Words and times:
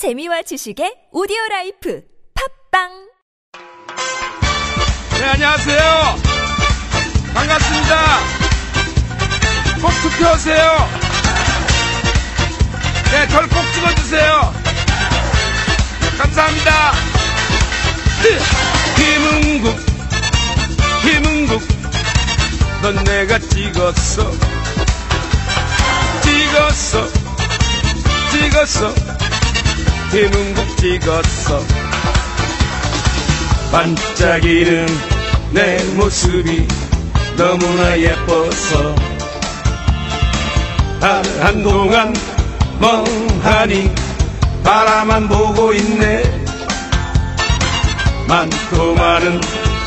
재미와 0.00 0.40
지식의 0.40 1.12
오디오 1.12 1.36
라이프 1.50 2.00
팟빵 2.72 2.88
네, 5.12 5.24
안녕하세요. 5.26 5.82
반갑습니다. 7.34 8.18
꼭 9.82 9.90
투표하세요. 10.00 10.88
네, 13.12 13.28
절 13.28 13.50
꼭 13.50 13.72
찍어주세요. 13.74 14.54
감사합니다. 16.16 16.92
김은국, 18.96 19.76
김은국, 21.02 21.62
넌 22.80 23.04
내가 23.04 23.38
찍었어. 23.38 24.30
찍었어, 26.22 27.06
찍었어. 28.32 29.19
김은국 30.10 30.76
찍었어. 30.76 31.60
반짝이는 33.70 34.86
내 35.52 35.84
모습이 35.94 36.66
너무나 37.36 37.96
예뻐서. 37.96 38.94
한, 41.00 41.24
한동안 41.40 42.12
멍하니 42.80 43.94
바라만 44.64 45.28
보고 45.28 45.72
있네. 45.72 46.24
많고 48.26 48.94
많은 48.94 49.40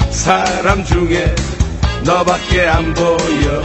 사람 0.09 0.85
중에 0.85 1.35
너밖에 2.05 2.65
안 2.65 2.93
보여. 2.93 3.61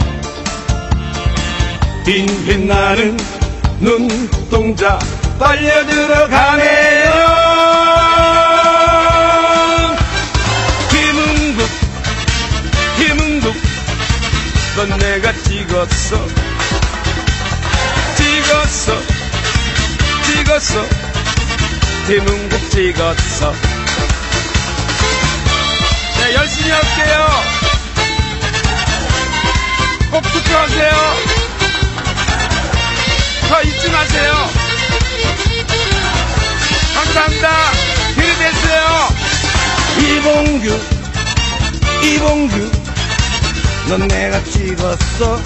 빙빙 2.05 2.67
나는 2.67 3.17
눈동자 3.79 4.99
빨려 5.39 5.85
들어가네요. 5.85 7.11
김은국 10.91 11.69
김은국 12.97 13.55
넌 14.75 14.97
내가 14.99 15.31
찍었어. 15.33 16.27
찍었어 18.17 19.01
찍었어. 20.25 20.85
김은국 22.07 22.69
찍었어. 22.69 23.53
네 26.17 26.35
열심히 26.35 26.69
할게요. 26.69 27.27
꼭 30.11 30.21
투표하세요. 30.21 31.39
더 33.49 33.61
잊지 33.63 33.89
마세요 33.89 34.58
감사합니다. 37.13 37.49
들이대세요. 38.15 39.09
이봉규 39.99 40.79
이봉규. 42.03 42.71
넌 43.87 44.07
내가 44.07 44.43
찍었어. 44.43 45.41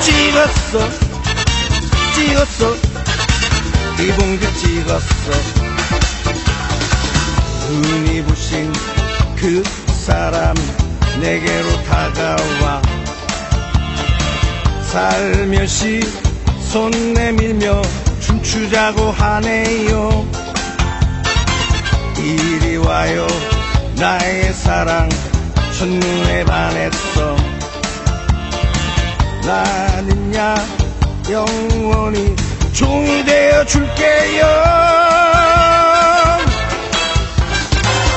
찍었어. 0.00 0.88
찍었어. 2.14 2.76
이봉규 4.00 4.54
찍었어. 4.54 5.30
눈이 7.68 8.22
부신 8.24 8.72
그 9.36 9.62
사람 10.06 10.54
내게로 11.20 11.82
다가와. 11.84 12.82
살며시 14.90 16.00
손 16.70 16.90
내밀며 17.12 17.82
춤추자고 18.22 19.10
하네요. 19.10 20.26
이리 22.18 22.76
와요. 22.76 23.26
나의 23.96 24.52
사랑 24.54 25.08
첫눈에 25.76 26.44
반했어. 26.44 27.36
나는야 29.44 30.54
영원히 31.28 32.36
종이 32.72 33.24
되어 33.24 33.64
줄게요. 33.64 34.46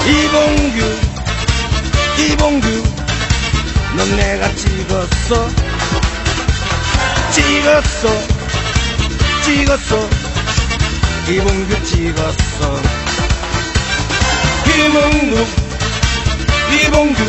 이봉규 0.05 0.79
이봉규 2.19 2.67
넌 3.97 4.15
내가 4.15 4.53
찍었어. 4.55 5.49
찍었어 7.31 8.34
찍었어. 9.45 9.95
이봉규 11.29 11.83
찍었어. 11.83 12.81
김은국 14.63 15.47
이봉규 16.73 17.23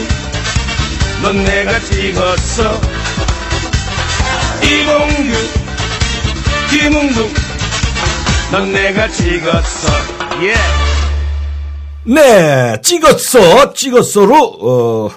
넌 1.22 1.44
내가 1.44 1.78
찍었어. 1.78 2.80
이봉규 4.64 5.32
김은국 6.70 7.30
넌 8.50 8.72
내가 8.72 9.08
찍었어. 9.08 9.88
예. 10.42 10.54
네, 12.04 12.80
찍었어, 12.82 13.74
찍었어로, 13.74 14.58
어, 14.62 15.10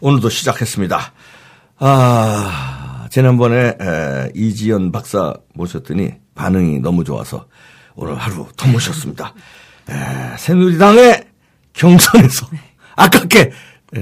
오늘도 0.00 0.30
시작했습니다. 0.30 1.12
아, 1.80 3.08
지난번에, 3.10 3.74
에, 3.80 4.30
이지연 4.34 4.92
박사 4.92 5.34
모셨더니 5.54 6.25
반응이 6.40 6.78
너무 6.80 7.02
좋아서 7.02 7.46
오늘 7.96 8.14
하루 8.16 8.46
더 8.56 8.68
모셨습니다. 8.68 9.32
에, 9.90 9.94
새누리당의 10.36 11.24
경선에서 11.72 12.46
아깝게 12.94 13.50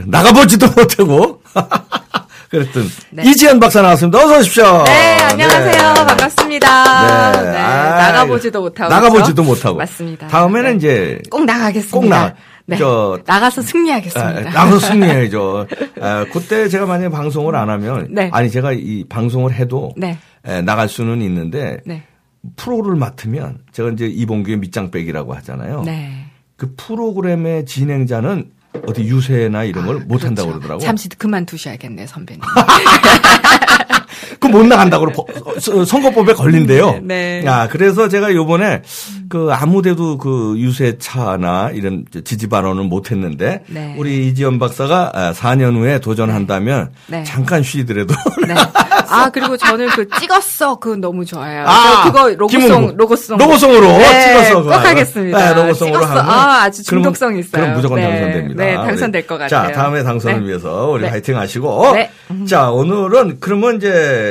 나가보지도 0.07 0.67
못하고, 0.77 1.43
그랬던 2.51 2.85
네. 3.11 3.23
이지연 3.25 3.59
박사 3.61 3.83
나왔습니다. 3.83 4.19
어서 4.19 4.39
오십시오. 4.39 4.83
네, 4.85 5.17
안녕하세요. 5.23 5.93
네. 5.95 6.07
반갑습니다. 6.07 7.33
네. 7.43 7.51
네, 7.51 7.59
아, 7.59 7.99
나가보지도 8.13 8.61
못하고. 8.61 8.91
나가보지도 8.93 9.43
그렇죠? 9.43 9.43
못하고. 9.43 9.77
맞습니다. 9.79 10.27
다음에는 10.29 10.71
네. 10.73 10.77
이제 10.77 11.19
꼭 11.31 11.45
나가겠습니다. 11.45 11.95
꼭 11.99 12.07
나가- 12.09 12.35
네. 12.67 12.77
저- 12.79 13.19
나가서 13.27 13.61
아, 13.61 13.65
승리하겠습니다. 13.65 14.41
나가서 14.41 14.79
승리해야죠. 14.79 15.67
아, 16.01 16.25
그때 16.33 16.69
제가 16.69 16.87
만약에 16.87 17.09
방송을 17.11 17.55
안 17.57 17.69
하면 17.71 18.09
네. 18.11 18.31
아니 18.33 18.51
제가 18.51 18.73
이 18.73 19.05
방송을 19.09 19.53
해도 19.53 19.93
네. 19.97 20.17
에, 20.47 20.63
나갈 20.63 20.89
수는 20.89 21.21
있는데 21.23 21.79
네. 21.85 22.05
프로를 22.57 22.97
맡으면 22.97 23.59
제가 23.73 23.91
이제 23.91 24.07
이봉규의 24.07 24.59
밑장빼기라고 24.59 25.35
하잖아요. 25.35 25.83
네. 25.83 26.27
그 26.57 26.75
프로그램의 26.77 27.67
진행자는 27.67 28.51
어디 28.87 29.03
유세나 29.03 29.65
이런 29.65 29.87
걸못 29.87 30.25
한다고 30.25 30.49
그렇죠. 30.49 30.59
그러더라고. 30.61 30.81
잠시 30.81 31.09
그만두셔야겠네, 31.09 32.07
선배님. 32.07 32.43
그못 34.41 34.67
나간다고 34.67 35.07
버- 35.13 35.27
서- 35.59 35.85
선거법에 35.85 36.33
걸린대요. 36.35 37.01
네. 37.03 37.43
야, 37.45 37.69
그래서 37.71 38.09
제가 38.09 38.35
요번에 38.35 38.83
그 39.29 39.49
아무데도 39.53 40.19
그 40.19 40.55
유세차나 40.59 41.71
이런 41.75 42.05
지지 42.25 42.49
발언을 42.49 42.85
못 42.85 43.11
했는데 43.11 43.63
네. 43.69 43.95
우리 43.99 44.29
이지연 44.29 44.59
박사가 44.59 45.33
4년 45.35 45.77
후에 45.77 45.99
도전한다면 46.01 46.91
네. 47.07 47.25
잠깐 47.25 47.63
쉬더라도 47.63 48.15
네. 48.47 48.55
아, 49.09 49.31
그리고 49.31 49.57
저는 49.57 49.89
그 49.89 50.09
찍었어. 50.21 50.77
그거 50.77 50.97
너무 50.97 51.25
좋아요. 51.25 51.65
아, 51.67 52.03
저 52.05 52.13
그거 52.13 52.31
로고송. 52.37 52.95
로고송. 52.97 53.39
로고송으로 53.39 53.87
네, 53.99 54.27
찍어서 54.45 54.63
꼭. 54.63 54.71
하겠습니다. 54.73 55.39
네, 55.39 55.55
로고송으로 55.63 56.01
찍었어. 56.01 56.19
하면 56.21 56.31
아, 56.35 56.63
아주 56.65 56.83
중독성 56.83 57.37
있어요. 57.39 57.63
그럼 57.63 57.75
무조건 57.75 57.99
네. 58.01 58.09
당선됩니다. 58.11 58.65
네, 58.65 58.75
당선될 58.75 59.27
것. 59.27 59.39
같아요. 59.39 59.49
자, 59.69 59.73
다음에 59.73 60.03
당선을 60.03 60.41
네. 60.41 60.49
위해서 60.49 60.89
우리 60.91 61.03
네. 61.03 61.09
화이팅 61.11 61.37
하시고. 61.39 61.93
네. 61.95 62.11
자, 62.49 62.71
오늘은 62.71 63.37
그러면 63.41 63.77
이제 63.77 64.24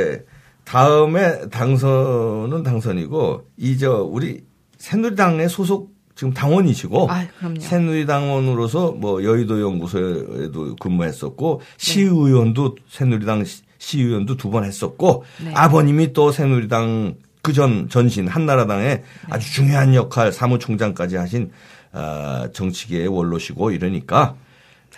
다음에 0.66 1.50
당선은 1.50 2.64
당선이고 2.64 3.48
이 3.58 3.78
저 3.78 4.02
우리 4.04 4.42
새누리당의 4.78 5.50
소속 5.50 5.92
지금 6.16 6.34
당원이시고 6.34 7.10
아. 7.10 7.26
새누리당원으로서 7.60 8.92
뭐 8.92 9.24
여의도 9.24 9.62
연구소에도 9.62 10.76
근무했었고 10.78 11.62
시의원도 11.78 12.76
새누리당 12.90 13.44
시- 13.46 13.64
시의원도 13.78 14.38
두 14.38 14.50
번 14.50 14.64
했었고 14.64 15.24
네. 15.44 15.52
아버님이 15.54 16.14
또 16.14 16.32
새누리당 16.32 17.16
그 17.42 17.52
전 17.52 17.90
전신 17.90 18.28
한나라당의 18.30 19.04
아주 19.30 19.52
중요한 19.54 19.94
역할 19.96 20.32
사무총장까지 20.32 21.18
하신 21.18 21.52
어, 21.92 22.46
정치계의 22.54 23.08
원로시고 23.08 23.72
이러니까 23.72 24.36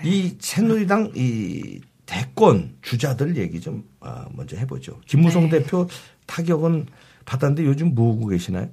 네. 0.04 0.10
이 0.10 0.36
새누리당 0.40 1.12
이 1.16 1.80
대권 2.06 2.78
주자들 2.82 3.36
얘기 3.38 3.60
좀 3.60 3.84
어, 4.00 4.26
먼저 4.34 4.56
해보죠. 4.58 5.00
김무성 5.08 5.50
네. 5.50 5.60
대표 5.60 5.88
타격은 6.28 6.86
받았는데 7.26 7.66
요즘 7.66 7.96
뭐 7.96 8.14
하고 8.16 8.28
계시나요? 8.28 8.70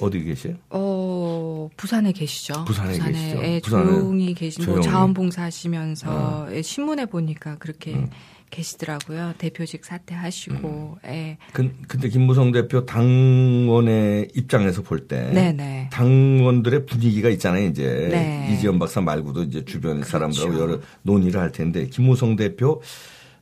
어디 0.00 0.22
계세요? 0.22 0.54
어, 0.70 1.68
부산에 1.76 2.12
계시죠. 2.12 2.64
부산에 2.66 2.98
계시죠. 2.98 3.42
예, 3.42 3.60
부산에 3.62 3.84
조용히 3.86 4.34
계신 4.34 4.64
뭐 4.64 4.74
조용히. 4.74 4.86
어. 4.88 4.90
자원봉사 4.90 5.42
하시면서 5.42 6.48
예, 6.52 6.62
신문에 6.62 7.06
보니까 7.06 7.56
그렇게 7.56 7.94
음. 7.94 8.10
계시더라고요. 8.50 9.34
대표직 9.38 9.84
사퇴하시고. 9.84 10.98
음. 11.04 11.08
예. 11.08 11.38
근, 11.52 11.74
근데 11.88 12.08
김무성 12.08 12.52
대표 12.52 12.86
당원의 12.86 14.28
입장에서 14.34 14.82
볼 14.82 15.06
때. 15.08 15.30
네네. 15.32 15.90
당원들의 15.92 16.86
분위기가 16.86 17.28
있잖아요, 17.30 17.66
이제. 17.66 18.08
네. 18.10 18.48
이지연 18.52 18.78
박사 18.78 19.00
말고도 19.00 19.44
이제 19.44 19.64
주변 19.64 20.02
사람들하고 20.02 20.52
그렇죠. 20.52 20.72
여러 20.72 20.80
논의를 21.02 21.40
할 21.40 21.52
텐데, 21.52 21.86
김무성 21.86 22.36
대표, 22.36 22.80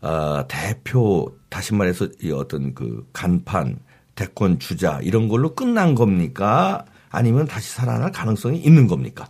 아, 0.01 0.45
대표, 0.49 1.37
다시 1.49 1.75
말해서 1.75 2.09
이 2.23 2.31
어떤 2.31 2.75
그 2.75 3.07
간판, 3.13 3.79
대권 4.15 4.59
주자, 4.59 5.01
이런 5.03 5.29
걸로 5.29 5.55
끝난 5.55 5.95
겁니까? 5.95 6.85
아니면 7.11 7.47
다시 7.47 7.71
살아날 7.73 8.11
가능성이 8.11 8.59
있는 8.59 8.87
겁니까? 8.87 9.27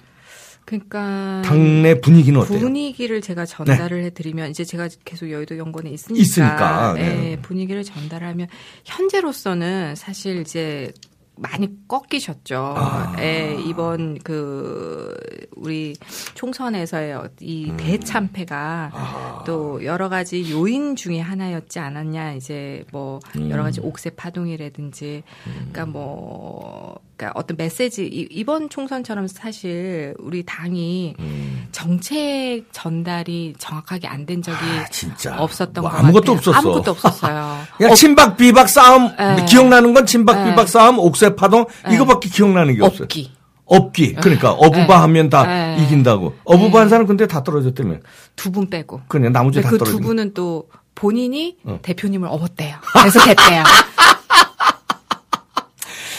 그러니까 0.65 1.43
당내 1.45 2.01
분위기는 2.01 2.41
어때요? 2.41 2.59
분위기를 2.59 3.21
제가 3.21 3.45
전달을 3.45 4.03
해드리면 4.05 4.51
이제 4.51 4.65
제가 4.65 4.89
계속 5.05 5.31
여의도 5.31 5.59
연구원에 5.59 5.91
있으니까, 5.91 6.23
있으니까, 6.23 6.93
네. 6.95 7.33
예, 7.33 7.37
분위기를 7.37 7.85
전달하면 7.85 8.49
현재로서는 8.85 9.95
사실 9.95 10.41
이제 10.41 10.93
많이 11.37 11.69
꺾이셨죠. 11.89 12.75
아. 12.77 13.17
예, 13.19 13.57
이번 13.67 14.19
그 14.23 15.15
우리 15.57 15.95
총선에서의 16.35 17.19
이 17.41 17.71
음. 17.71 17.77
대참패가 17.77 18.91
아. 18.93 19.45
또 19.45 19.85
여러 19.85 20.09
가지 20.09 20.51
요인 20.53 20.95
중에 20.95 21.19
하나였지 21.21 21.79
않았냐. 21.81 22.35
이제 22.35 22.85
뭐 22.93 23.21
음. 23.37 23.51
여러 23.51 23.65
가지 23.65 23.81
옥새 23.81 24.11
파동이라든지, 24.11 25.25
그러니까 25.45 25.87
뭐 25.87 27.01
그러니까 27.17 27.33
어떤 27.39 27.57
메시지 27.57 28.05
이- 28.07 28.27
이번 28.31 28.69
총선처럼 28.69 29.29
사실 29.29 30.15
우리 30.19 30.43
당이 30.45 31.15
음. 31.21 31.67
정책 31.71 32.65
전달이 32.73 33.55
정확하게 33.59 34.09
안 34.09 34.25
된 34.27 34.41
적이 34.43 34.57
아, 34.59 34.87
진짜. 34.91 35.37
없었던 35.39 35.83
뭐 35.83 35.91
것 35.91 35.99
아무것도 35.99 36.21
같아요. 36.35 36.37
없었어. 36.39 36.59
아무것도 36.59 36.91
없었어요. 36.93 37.59
그냥 37.77 37.95
친박 37.95 38.37
비박 38.39 38.69
싸움 38.69 39.13
예. 39.21 39.45
기억나는 39.45 39.93
건 39.93 40.07
친박 40.07 40.41
예. 40.47 40.51
비박 40.51 40.67
싸움 40.69 40.99
옥새 40.99 41.37
파동 41.37 41.67
이거밖에 41.93 42.29
기억나는 42.31 42.75
게 42.77 42.83
없어요. 42.83 43.03
없기. 43.05 43.31
없기. 43.67 44.15
그러니까 44.15 44.53
어부바 44.53 44.95
예. 44.95 44.99
하면 44.99 45.29
다 45.31 45.77
예. 45.79 45.83
이긴다고. 45.83 46.35
어부바 46.45 46.81
한 46.81 46.89
사람 46.89 47.07
근데 47.07 47.27
다 47.27 47.43
떨어졌다며. 47.43 47.97
두 48.37 48.51
분 48.51 48.69
빼고. 48.71 49.03
그냥 49.09 49.33
나머지 49.33 49.61
다그두 49.63 49.79
떨어지고. 49.85 50.03
분은 50.03 50.33
또 50.35 50.69
본인이 50.95 51.57
어. 51.65 51.79
대표님을 51.83 52.29
업었대요. 52.31 52.77
그래서 52.95 53.21
됐대요. 53.25 53.63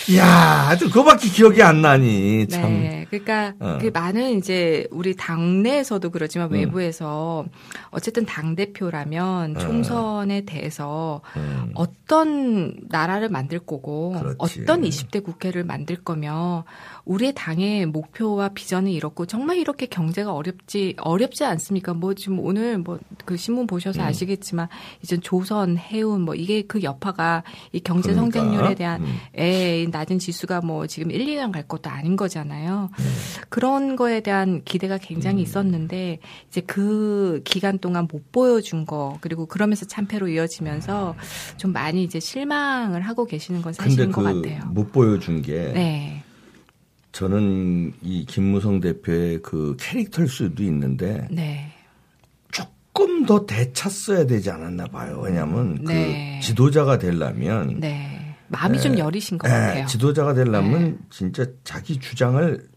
이야, 0.10 0.68
아주 0.70 0.88
그거밖에 0.90 1.30
기억이 1.30 1.62
안 1.64 1.82
나니. 1.82 2.48
참. 2.48 2.62
네. 2.62 3.06
그러니까 3.10 3.54
어. 3.60 3.78
그 3.80 3.88
많은 3.94 4.38
이제 4.38 4.88
우리 4.92 5.16
당내에서도 5.16 6.10
그렇지만 6.12 6.50
음. 6.50 6.54
외부에서 6.54 7.46
어쨌든 7.92 8.26
당 8.26 8.56
대표라면 8.56 9.56
어. 9.56 9.60
총선에 9.60 10.42
대해서 10.42 11.22
음. 11.38 11.72
어떤 11.76 12.76
나라를 12.90 13.30
만들 13.30 13.60
거고 13.60 14.14
그렇지. 14.20 14.62
어떤 14.62 14.82
20대 14.82 15.24
국회를 15.24 15.64
만들 15.64 15.96
거며 15.96 16.66
우리의 17.06 17.34
당의 17.36 17.86
목표와 17.86 18.50
비전이 18.50 18.94
이렇고 18.94 19.26
정말 19.26 19.58
이렇게 19.58 19.86
경제가 19.86 20.34
어렵지 20.34 20.96
어렵지 20.98 21.44
않습니까? 21.44 21.94
뭐 21.94 22.14
지금 22.14 22.40
오늘 22.40 22.78
뭐 22.78 23.00
그 23.26 23.38
신문 23.38 23.68
보셔서 23.68 24.02
음. 24.02 24.06
아시겠지만 24.06 24.68
이제 25.02 25.18
조선 25.18 25.78
해운 25.78 26.22
뭐 26.22 26.36
이게 26.36 26.62
그 26.62 26.84
여파가 26.84 27.44
이 27.72 27.80
경제 27.80 28.14
그러니까. 28.14 28.40
성장률에 28.40 28.76
대한 28.76 29.02
음. 29.04 29.18
에, 29.38 29.82
이 29.82 29.88
낮은 29.88 30.20
지수가 30.20 30.62
뭐 30.62 30.88
지금 30.88 31.12
1, 31.12 31.26
2년 31.26 31.52
갈 31.52 31.68
것도 31.68 31.90
아닌 31.90 32.16
거잖아요. 32.16 32.90
네. 32.98 33.04
그런 33.50 33.96
거에 33.96 34.22
대한 34.22 34.62
기대가 34.64 34.98
굉장히 34.98 35.38
음. 35.38 35.44
있었는데 35.44 36.20
이제 36.48 36.62
그 36.62 37.42
기간 37.44 37.80
동안 37.80 38.08
못 38.12 38.32
보여준 38.32 38.86
거 38.86 39.18
그리고 39.22 39.46
그러면서 39.46 39.86
참패로 39.86 40.28
이어지면서 40.30 41.16
좀 41.58 41.74
많이 41.74 42.04
이제 42.04 42.20
실망을 42.20 43.02
하고 43.02 43.26
계시는 43.26 43.62
건 43.62 43.74
사실인 43.74 44.12
것그 44.12 44.42
같아요. 44.42 44.70
못 44.72 44.92
보여준 44.92 45.42
게 45.42 45.72
네. 45.74 46.24
저는 47.16 47.94
이 48.02 48.26
김무성 48.26 48.82
대표의 48.82 49.42
그 49.42 49.78
캐릭터일 49.80 50.28
수도 50.28 50.64
있는데 50.64 51.26
네. 51.32 51.72
조금 52.52 53.26
더 53.26 53.46
대찼어야 53.46 54.26
되지 54.26 54.52
않았나 54.52 54.88
봐요. 54.88 55.22
왜냐하면 55.24 55.80
네. 55.86 56.40
그 56.42 56.46
지도자가 56.46 56.98
되려면 56.98 57.80
네. 57.80 58.36
마음이 58.50 58.82
좀 58.82 58.98
여리신 58.98 59.38
것 59.38 59.48
예, 59.48 59.54
같아요. 59.54 59.86
지도자가 59.86 60.34
되려면 60.34 61.00
진짜 61.10 61.46
자기 61.64 61.98
주장을 62.02 62.68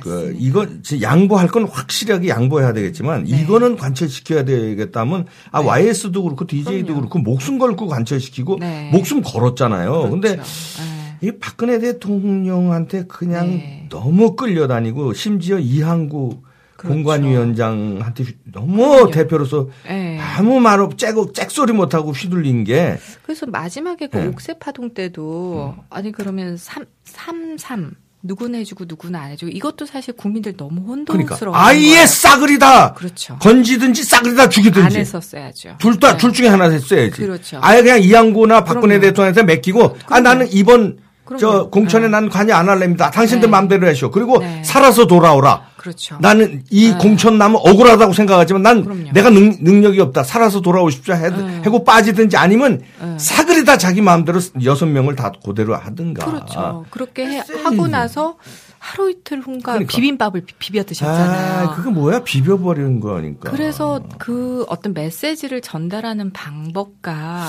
그 0.00 0.38
진짜 0.82 1.02
양보할 1.02 1.48
건 1.48 1.64
확실하게 1.64 2.28
양보해야 2.28 2.72
되겠지만 2.72 3.24
네. 3.24 3.42
이거는 3.42 3.76
관철시켜야 3.76 4.46
되겠다면 4.46 5.26
아 5.50 5.60
YS도 5.60 6.22
그렇고 6.22 6.46
DJ도 6.46 6.86
그럼요. 6.86 7.00
그렇고 7.00 7.18
목숨 7.18 7.58
걸고 7.58 7.88
관철시키고 7.88 8.56
네. 8.58 8.88
목숨 8.90 9.20
걸었잖아요. 9.20 10.08
근데 10.08 10.36
그렇죠. 10.36 10.50
네. 10.82 11.01
이 11.22 11.30
박근혜 11.38 11.78
대통령한테 11.78 13.04
그냥 13.06 13.46
네. 13.46 13.86
너무 13.88 14.34
끌려다니고 14.34 15.14
심지어 15.14 15.58
이항구 15.58 16.40
그렇죠. 16.76 16.94
공관위원장한테 16.94 18.24
너무 18.52 18.88
그럼요. 18.88 19.10
대표로서 19.10 19.68
네. 19.86 20.18
아무 20.18 20.58
말 20.58 20.80
없, 20.80 20.98
째고 20.98 21.32
잭소리 21.32 21.72
못하고 21.72 22.10
휘둘린 22.10 22.64
게 22.64 22.98
그래서 23.22 23.46
마지막에 23.46 24.08
그 24.08 24.16
네. 24.18 24.26
옥새 24.26 24.54
파동 24.58 24.92
때도 24.92 25.76
아니 25.90 26.10
그러면 26.10 26.56
3, 26.56 26.84
3, 27.04 27.56
3 27.56 27.92
누구는 28.24 28.60
해주고 28.60 28.84
누구는 28.86 29.18
안 29.18 29.30
해주고 29.32 29.50
이것도 29.50 29.86
사실 29.86 30.14
국민들 30.14 30.56
너무 30.56 30.82
그러니까 31.04 31.14
혼돈스러워. 31.14 31.56
아예 31.56 32.06
싸그리다 32.06 32.94
그렇죠. 32.94 33.36
건지든지 33.38 34.04
싸그리다 34.04 34.44
안 34.44 34.50
죽이든지 34.50 34.98
했었어야죠. 34.98 35.76
둘다 35.78 36.12
네. 36.12 36.18
둘 36.18 36.32
중에 36.32 36.48
하나 36.48 36.70
했어야지. 36.70 37.10
그렇죠. 37.10 37.58
아예 37.62 37.82
그냥 37.82 38.00
이양구나 38.00 38.62
박근혜 38.64 38.98
그럼요. 38.98 39.00
대통령한테 39.00 39.42
맡기고 39.42 39.82
아 39.82 40.06
그럼요. 40.06 40.22
나는 40.22 40.48
이번 40.52 40.98
저 40.98 41.11
그럼요. 41.38 41.70
공천에 41.70 42.06
네. 42.06 42.10
난 42.10 42.28
관여 42.28 42.54
안 42.54 42.68
할랍니다. 42.68 43.10
당신들 43.10 43.48
네. 43.48 43.50
마음대로 43.50 43.86
하시오. 43.86 44.10
그리고 44.10 44.38
네. 44.38 44.62
살아서 44.64 45.06
돌아오라. 45.06 45.72
그렇죠. 45.76 46.16
나는 46.20 46.62
이 46.70 46.90
네. 46.90 46.98
공천 46.98 47.38
나면 47.38 47.60
억울하다고 47.64 48.12
생각하지만 48.12 48.62
난 48.62 48.84
그럼요. 48.84 49.10
내가 49.12 49.30
능, 49.30 49.56
능력이 49.60 50.00
없다. 50.00 50.22
살아서 50.22 50.60
돌아오십시오. 50.60 51.14
해, 51.14 51.30
네. 51.30 51.60
하고 51.64 51.82
빠지든지 51.84 52.36
아니면 52.36 52.82
네. 53.00 53.18
사그리다 53.18 53.78
자기 53.78 54.00
마음대로 54.00 54.40
여섯 54.64 54.86
명을 54.86 55.16
다 55.16 55.32
그대로 55.44 55.74
하든가. 55.76 56.24
그렇죠. 56.24 56.84
그렇게 56.90 57.26
해. 57.26 57.42
하고 57.64 57.88
나서 57.88 58.36
하루 58.84 59.10
이틀 59.12 59.40
후인가 59.40 59.74
그러니까. 59.74 59.94
비빔밥을 59.94 60.40
비- 60.40 60.54
비벼 60.58 60.82
드셨잖아요. 60.82 61.68
아, 61.68 61.74
그게 61.76 61.88
뭐야? 61.90 62.24
비벼버리는 62.24 62.98
거니까. 62.98 63.52
그래서 63.52 64.02
그 64.18 64.66
어떤 64.68 64.92
메시지를 64.92 65.60
전달하는 65.60 66.32
방법과 66.32 67.46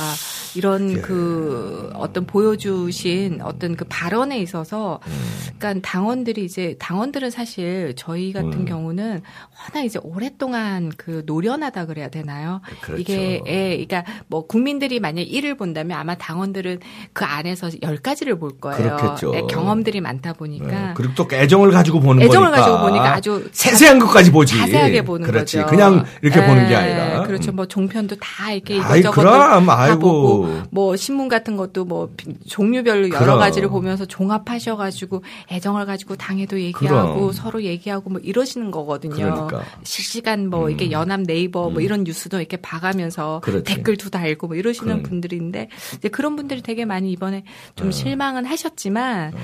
이런 0.56 0.92
예. 0.92 1.02
그 1.02 1.90
어떤 1.96 2.28
보여주신 2.28 3.42
어떤 3.42 3.76
그 3.76 3.84
발언에 3.90 4.38
있어서 4.42 5.00
음. 5.08 5.12
그러니까 5.58 5.90
당원들이 5.90 6.46
이제 6.46 6.76
당원들은 6.78 7.32
사실 7.32 7.94
저희 7.96 8.32
같은 8.32 8.54
음. 8.54 8.66
경우는 8.66 9.22
워낙 9.74 9.84
이제 9.86 10.00
오랫동안 10.04 10.92
그 10.98 11.24
노련하다 11.26 11.88
그래야 11.88 12.10
되나요? 12.10 12.62
그렇죠. 12.82 13.02
이게 13.02 13.42
예, 13.48 13.70
그러니까 13.86 14.04
뭐 14.28 14.46
국민들이 14.46 15.00
만약 15.00 15.24
1을 15.24 15.58
본다면 15.58 15.98
아마 15.98 16.14
당원들은 16.16 16.80
그 17.14 17.26
안에서 17.26 17.70
10가지를 17.70 18.40
볼 18.40 18.60
거예요. 18.60 18.78
그렇겠죠. 18.98 19.34
예, 19.36 19.42
경험들이 19.50 20.00
많다 20.00 20.34
보니까 20.34 20.66
네. 20.90 20.94
그리고 20.96 21.23
또 21.28 21.36
애정을 21.36 21.72
가지고 21.72 22.00
보는 22.00 22.24
애정을 22.24 22.50
거니까. 22.50 22.62
가지고 22.62 22.80
보니까 22.88 23.14
아주 23.14 23.50
세세한 23.52 24.00
것까지 24.00 24.32
보지. 24.32 24.58
자세하게 24.58 25.04
보는 25.04 25.28
그렇지. 25.28 25.58
거죠. 25.58 25.68
그냥 25.70 26.06
이렇게 26.22 26.42
예, 26.42 26.46
보는 26.46 26.68
게 26.68 26.76
아니라. 26.76 27.24
그렇죠. 27.24 27.52
뭐 27.52 27.66
종편도 27.66 28.16
다 28.18 28.52
이렇게 28.52 28.76
이것저것 28.78 29.24
다 29.24 29.62
아이고. 29.84 30.00
보고 30.00 30.62
뭐 30.72 30.96
신문 30.96 31.28
같은 31.28 31.56
것도 31.58 31.86
뭐 31.86 32.10
비- 32.16 32.34
종류별로 32.48 33.10
여러 33.10 33.20
그럼. 33.20 33.40
가지를 33.40 33.70
보면서 33.70 34.06
종합하셔 34.06 34.76
가지고 34.76 35.24
애정을 35.52 35.86
가지고 35.86 36.16
당에도 36.16 36.60
얘기하고 36.60 37.14
그럼. 37.16 37.32
서로 37.34 37.64
얘기하고 37.64 38.10
뭐 38.10 38.20
이러시는 38.24 38.72
거거든요. 38.72 39.14
그러니까. 39.16 39.64
실시간 39.84 40.50
뭐 40.50 40.66
음. 40.66 40.70
이렇게 40.70 40.92
연합 40.92 41.22
네이버 41.22 41.70
뭐 41.70 41.82
이런 41.82 42.04
뉴스도 42.04 42.40
이렇게 42.40 42.58
봐가면서 42.58 43.42
그렇지. 43.44 43.64
댓글도 43.64 44.10
달고 44.10 44.48
뭐 44.48 44.56
이러시는 44.56 44.88
그럼. 44.98 45.04
분들인데 45.04 45.70
이제 45.98 46.10
그런 46.10 46.36
분들이 46.36 46.62
되게 46.62 46.86
많이 46.86 47.12
이번에 47.12 47.44
좀 47.76 47.92
실망은 47.92 48.46
하셨지만 48.46 49.34
어. 49.34 49.38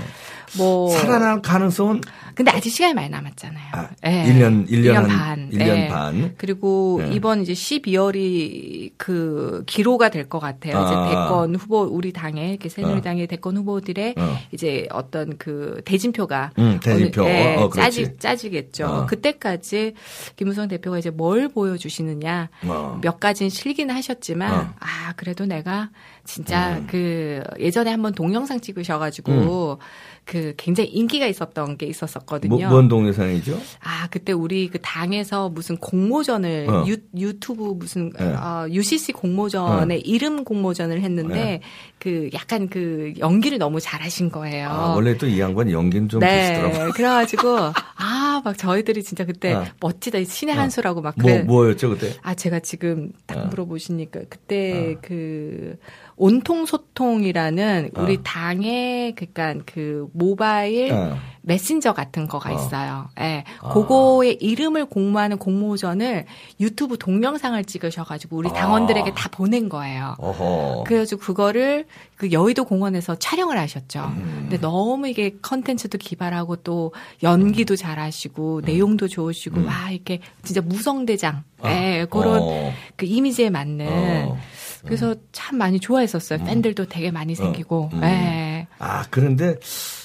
뭐 0.58 0.92
살아날 0.98 1.42
가능성은 1.42 2.02
근데 2.40 2.52
아직 2.52 2.70
시간이 2.70 2.94
많이 2.94 3.10
남았잖아요. 3.10 3.66
아, 3.74 3.90
예. 4.06 4.24
1년, 4.24 4.66
1년, 4.70 4.70
1년 4.70 4.94
한, 4.94 5.08
반. 5.10 5.50
1년 5.50 5.60
예. 5.76 5.88
반. 5.90 6.34
그리고 6.38 7.02
네. 7.04 7.14
이번 7.14 7.42
이제 7.42 7.52
12월이 7.52 8.92
그 8.96 9.64
기로가 9.68 10.10
될 10.10 10.30
것 10.30 10.40
같아요. 10.40 10.78
아. 10.78 10.86
이제 10.86 11.14
대권 11.16 11.56
후보 11.58 11.82
우리 11.82 12.14
당의 12.14 12.52
이렇게 12.52 12.70
새누리당의 12.70 13.28
대권 13.28 13.58
후보들의 13.58 14.16
어. 14.18 14.38
이제 14.54 14.88
어떤 14.92 15.38
그 15.38 15.82
대진표가 15.84 16.52
응, 16.60 16.80
대진표. 16.82 17.24
어느- 17.24 17.30
예, 17.30 17.56
어, 17.58 17.70
그렇지. 17.70 18.04
짜지 18.06 18.18
짜지겠죠. 18.20 18.86
어. 18.86 19.06
그때까지 19.06 19.96
김무성 20.38 20.70
대표가 20.70 20.98
이제 20.98 21.10
뭘 21.10 21.50
보여주시느냐 21.50 22.48
어. 22.68 23.00
몇 23.02 23.20
가지는 23.20 23.50
실기는 23.50 23.94
하셨지만 23.94 24.54
어. 24.54 24.74
아 24.80 25.12
그래도 25.18 25.46
내가 25.46 25.90
진짜 26.24 26.78
음. 26.78 26.88
그 26.90 27.42
예전에 27.60 27.90
한번 27.92 28.14
동영상 28.14 28.62
찍으셔가지고 28.62 29.80
그그 30.26 30.54
굉장히 30.58 30.90
인기가 30.92 31.26
있었던 31.26 31.76
게 31.78 31.88
뭐, 31.88 31.90
있었었거든요. 31.90 32.29
뭔 32.70 32.88
동영상이죠? 32.88 33.60
아 33.84 34.08
그때 34.10 34.32
우리 34.34 34.68
그 34.70 34.78
당에서 34.82 35.50
무슨 35.50 35.78
공모전을 35.78 36.68
어. 36.70 36.86
유, 36.88 36.98
유튜브 37.18 37.64
무슨 37.78 38.12
네. 38.18 38.26
어, 38.34 38.68
UCC 38.70 39.14
공모전에 39.14 39.98
이름 39.98 40.44
공모전을 40.44 41.02
했는데 41.02 41.34
네. 41.34 41.62
그 42.00 42.30
약간 42.34 42.70
그 42.70 43.14
연기를 43.20 43.58
너무 43.58 43.80
잘하신 43.80 44.32
거예요. 44.32 44.70
아, 44.70 44.94
원래 44.96 45.18
또 45.18 45.28
이 45.30 45.40
양반 45.40 45.70
연기는 45.72 46.10
좀 46.10 46.20
비슷더라고요. 46.22 46.86
네, 46.86 46.92
그래가지고 46.96 47.58
아 47.98 48.30
막 48.44 48.58
저희들이 48.58 49.04
진짜 49.04 49.26
그때 49.26 49.54
어. 49.54 49.66
멋지다 49.82 50.24
신의 50.24 50.56
어. 50.56 50.60
한 50.60 50.70
수라고 50.70 51.02
막 51.02 51.16
뭐, 51.18 51.30
그래. 51.30 51.44
뭐였죠, 51.44 51.90
그때? 51.90 52.14
아 52.22 52.34
제가 52.36 52.60
지금 52.60 53.12
딱 53.26 53.38
어. 53.38 53.46
물어보시니까 53.48 54.22
그때 54.30 54.96
그 55.02 55.78
온통 56.20 56.66
소통이라는 56.66 57.92
어. 57.96 58.02
우리 58.02 58.20
당의 58.22 59.16
그러니까 59.16 59.56
그 59.66 60.08
모바일 60.14 60.92
어. 60.92 61.18
메신저 61.42 61.94
같은 61.94 62.28
거가 62.28 62.52
어. 62.52 62.54
있어요. 62.54 63.10
예. 63.22 63.46
아. 63.62 63.70
그거의 63.70 64.34
이름을 64.36 64.86
공모하는 64.88 65.38
공모전을 65.38 66.26
유튜브 66.60 66.98
동영상을 66.98 67.64
찍으셔 67.64 68.04
가지고 68.04 68.36
우리 68.36 68.50
당원들에게 68.50 69.12
아. 69.12 69.14
다 69.16 69.30
보낸 69.30 69.70
거예요. 69.70 70.16
어허. 70.20 70.84
그래가지고 70.86 71.22
그거를 71.22 71.86
그 72.16 72.34
여의도 72.34 72.66
공원에서 72.66 73.16
촬영을 73.16 73.58
하셨죠. 73.58 74.02
음. 74.02 74.40
근데 74.42 74.60
너무 74.60 75.08
이게 75.08 75.38
컨텐츠도 75.42 75.98
기발하고 76.00 76.58
또 76.58 76.94
연기도 77.24 77.78
잘하시고 77.78 78.62
내용도 78.66 79.08
좋으시고 79.08 79.66
와 79.66 79.90
이렇게 79.92 80.20
진짜 80.44 80.60
무성대장, 80.60 81.44
음. 81.60 81.66
아. 81.66 81.72
예, 81.72 82.06
그런 82.10 82.40
어. 82.42 82.74
그 82.98 83.06
이미지에 83.06 83.50
맞는. 83.50 84.36
어. 84.82 84.86
그래서 84.86 85.16
참 85.32 85.58
많이 85.58 85.80
좋아했었어요. 85.80 86.40
팬들도 86.46 86.86
되게 86.86 87.12
많이 87.12 87.36
생기고. 87.36 87.90
음. 87.94 88.04
예. 88.04 88.68
아, 88.80 89.06
그런데 89.10 89.58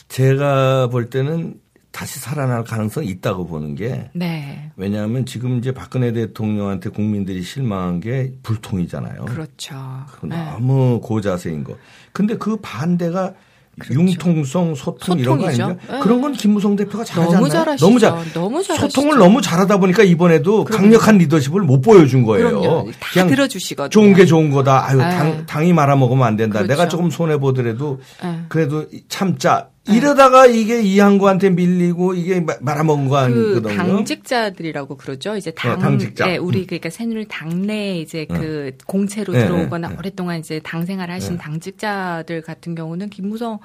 제가 0.08 0.88
볼 0.88 1.10
때는 1.10 1.60
다시 1.94 2.18
살아날 2.18 2.64
가능성이 2.64 3.06
있다고 3.06 3.46
보는 3.46 3.76
게 3.76 4.10
네. 4.14 4.72
왜냐하면 4.74 5.24
지금 5.26 5.58
이제 5.58 5.70
박근혜 5.70 6.12
대통령한테 6.12 6.90
국민들이 6.90 7.40
실망한 7.42 8.00
게 8.00 8.32
불통이잖아요. 8.42 9.26
그렇죠. 9.26 9.76
그 10.10 10.26
네. 10.26 10.36
너무 10.50 11.00
고자세인 11.00 11.62
거. 11.62 11.76
근데 12.12 12.36
그 12.36 12.56
반대가 12.56 13.34
그렇죠. 13.78 14.00
융통성, 14.00 14.74
소통 14.74 15.18
이런 15.18 15.38
거 15.38 15.44
소통이죠. 15.44 15.64
아닙니까? 15.64 15.94
네. 15.94 16.00
그런 16.00 16.20
건 16.20 16.32
김무성 16.32 16.76
대표가 16.76 17.04
잘하지 17.04 17.34
너무? 17.34 17.48
잘하시죠. 17.48 17.86
너무 17.86 17.98
잘. 17.98 18.32
너무 18.32 18.62
잘하시죠. 18.62 18.88
소통을 18.88 19.18
너무 19.18 19.40
잘하다 19.40 19.78
보니까 19.78 20.02
이번에도 20.02 20.64
그럼요. 20.64 20.82
강력한 20.82 21.18
리더십을 21.18 21.62
못 21.62 21.80
보여준 21.80 22.22
거예요. 22.24 22.60
그럼요. 22.60 22.90
다 23.00 23.10
그냥 23.12 23.28
들어주시거든요. 23.28 23.90
좋은 23.90 24.14
게 24.14 24.26
좋은 24.26 24.50
거다. 24.50 24.86
아유, 24.88 24.98
네. 24.98 25.10
당, 25.10 25.46
당이 25.46 25.72
말아먹으면 25.72 26.26
안 26.26 26.36
된다. 26.36 26.60
그렇죠. 26.60 26.72
내가 26.72 26.88
조금 26.88 27.10
손해 27.10 27.38
보더라도 27.38 28.00
네. 28.22 28.40
그래도 28.48 28.86
참자. 29.08 29.68
이러다가 29.86 30.46
이게 30.46 30.80
이양구한테 30.80 31.50
밀리고 31.50 32.14
이게 32.14 32.40
마- 32.40 32.56
말아먹은 32.60 33.08
거그 33.08 33.16
아니거든요. 33.18 33.76
당직자들이라고 33.76 34.96
그러죠. 34.96 35.36
이제 35.36 35.50
당, 35.50 35.72
어, 35.72 35.78
당직자. 35.78 36.26
네, 36.26 36.36
우리 36.38 36.60
음. 36.60 36.66
그러니까 36.66 36.88
새누리 36.90 37.26
당내 37.28 37.98
이제 38.00 38.24
그 38.26 38.72
공채로 38.86 39.32
네, 39.34 39.44
들어오거나 39.46 39.88
네, 39.88 39.94
네. 39.94 39.98
오랫동안 39.98 40.38
이제 40.40 40.58
당 40.64 40.86
생활을 40.86 41.14
하신 41.14 41.36
당직자들 41.36 42.40
같은 42.42 42.74
경우는 42.74 43.10
김무성 43.10 43.58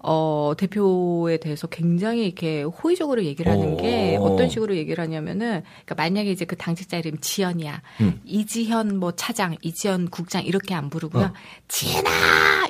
어, 0.00 0.52
대표에 0.56 1.38
대해서 1.38 1.66
굉장히 1.66 2.24
이렇게 2.26 2.62
호의적으로 2.62 3.24
얘기를 3.24 3.50
하는 3.50 3.76
게 3.76 4.16
오. 4.18 4.24
어떤 4.26 4.48
식으로 4.48 4.76
얘기를 4.76 5.02
하냐면은, 5.02 5.62
그러니까 5.84 5.94
만약에 5.96 6.30
이제 6.30 6.44
그 6.44 6.56
당직자 6.56 6.98
이름이 6.98 7.18
지연이야. 7.20 7.82
음. 8.02 8.20
이지현 8.24 8.98
뭐 8.98 9.12
차장, 9.12 9.56
이지현 9.60 10.10
국장 10.10 10.44
이렇게 10.44 10.74
안 10.74 10.88
부르고요. 10.88 11.24
어. 11.24 11.32
지연아! 11.66 12.10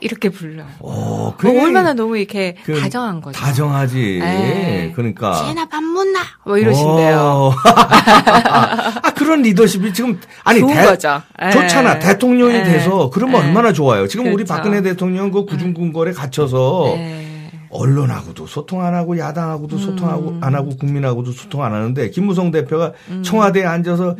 이렇게 0.00 0.28
불러요. 0.30 0.66
오, 0.80 0.90
어, 0.90 1.34
그게 1.36 1.60
얼마나 1.60 1.92
너무 1.92 2.16
이렇게 2.16 2.56
그 2.64 2.80
다정한 2.80 3.20
거죠. 3.20 3.38
다정하지. 3.38 4.18
네. 4.20 4.92
그러니까. 4.94 5.34
지연아 5.34 5.66
밥 5.66 5.82
못나? 5.82 6.20
뭐 6.44 6.56
이러신대요. 6.56 7.18
어. 7.18 7.52
아, 9.02 9.12
그런 9.14 9.42
리더십이 9.42 9.92
지금 9.92 10.18
아니 10.44 10.60
좋은 10.60 10.72
대- 10.74 10.84
거죠. 10.84 11.20
예. 11.42 11.50
좋잖아. 11.50 11.98
대통령이 11.98 12.54
예. 12.54 12.64
돼서 12.64 13.10
그러면 13.10 13.42
예. 13.42 13.46
얼마나 13.48 13.72
좋아요. 13.72 14.06
지금 14.06 14.26
우리 14.26 14.44
그렇죠. 14.44 14.54
박근혜 14.54 14.82
대통령 14.82 15.30
그 15.30 15.44
구중궁궐에 15.44 16.12
갇혀서 16.12 16.92
네. 16.96 17.27
언론하고도 17.70 18.46
소통 18.46 18.82
안 18.84 18.94
하고 18.94 19.18
야당하고도 19.18 19.76
음. 19.76 19.80
소통하고 19.82 20.38
안 20.40 20.54
하고 20.54 20.70
국민하고도 20.76 21.32
소통 21.32 21.62
안 21.64 21.74
하는데 21.74 22.10
김무성 22.10 22.50
대표가 22.50 22.92
음. 23.08 23.22
청와대에 23.22 23.64
앉아서 23.64 24.16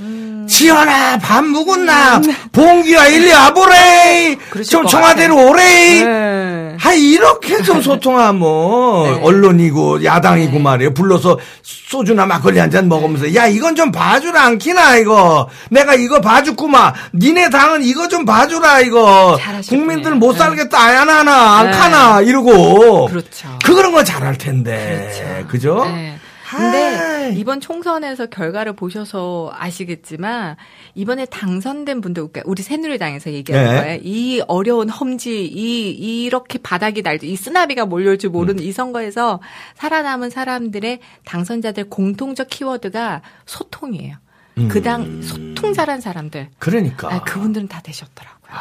지연아 0.49 1.19
밥 1.19 1.45
묵었나 1.45 2.21
봉기야 2.53 3.07
일리 3.09 3.33
와보래 3.33 4.37
음. 4.55 4.63
좀것 4.63 4.91
청와대로 4.91 5.49
오래 5.51 6.05
네. 6.05 6.77
하 6.79 6.93
이렇게 6.95 7.61
좀 7.63 7.83
소통하면 7.83 8.41
네. 8.41 9.21
언론이고 9.23 10.05
야당이고 10.05 10.59
말이에요. 10.59 10.95
불러서 10.95 11.39
소주나 11.63 12.27
막걸리 12.27 12.59
한 12.59 12.69
잔 12.71 12.87
먹으면서 12.89 13.35
야 13.35 13.47
이건 13.47 13.75
좀 13.77 13.91
봐주라 13.91 14.43
않기나 14.45 14.97
이거 14.99 15.49
내가 15.71 15.95
이거 15.95 16.21
봐줬구만 16.21 16.93
니네 17.15 17.49
당은 17.51 17.83
이거 17.83 18.09
좀 18.09 18.25
봐주라 18.27 18.81
이거. 18.81 19.39
국민들 19.69 20.15
못 20.15 20.33
네. 20.33 20.39
살겠다 20.39 20.79
안 20.79 21.09
하나 21.09 21.59
안 21.59 21.71
네. 21.71 21.77
카나 21.77 22.21
이러고 22.21 23.07
그렇죠. 23.07 23.38
그런 23.65 23.93
거 23.93 24.05
잘할 24.05 24.39
텐데 24.39 25.47
그죠 25.49 25.85
네. 25.85 26.19
근데. 26.51 27.35
이번 27.37 27.61
총선에서 27.61 28.27
결과를 28.27 28.73
보셔서 28.73 29.53
아시겠지만 29.55 30.57
이번에 30.95 31.27
당선된 31.27 32.01
분들 32.01 32.29
그러니까 32.29 32.43
우리 32.47 32.63
새누리당에서 32.63 33.33
얘기하는 33.33 33.71
네. 33.71 33.81
거예요. 33.81 34.01
이 34.03 34.43
어려운 34.49 34.89
험지, 34.89 35.47
이 35.47 36.25
이렇게 36.25 36.59
바닥이 36.59 37.03
날이 37.03 37.37
쓰나비가 37.37 37.85
몰려올 37.85 38.19
줄 38.19 38.31
음. 38.31 38.33
모르는 38.33 38.63
이 38.63 38.73
선거에서 38.73 39.41
살아남은 39.75 40.31
사람들의 40.31 41.01
당선자들 41.25 41.91
공통적 41.91 42.49
키워드가 42.49 43.23
소통이에요. 43.47 44.17
음. 44.59 44.69
그당 44.69 45.23
소통 45.23 45.73
잘한 45.73 46.01
사람들, 46.01 46.49
그러니까 46.59 47.13
아, 47.13 47.23
그분들은 47.23 47.69
다 47.69 47.81
되셨더라고요. 47.83 48.53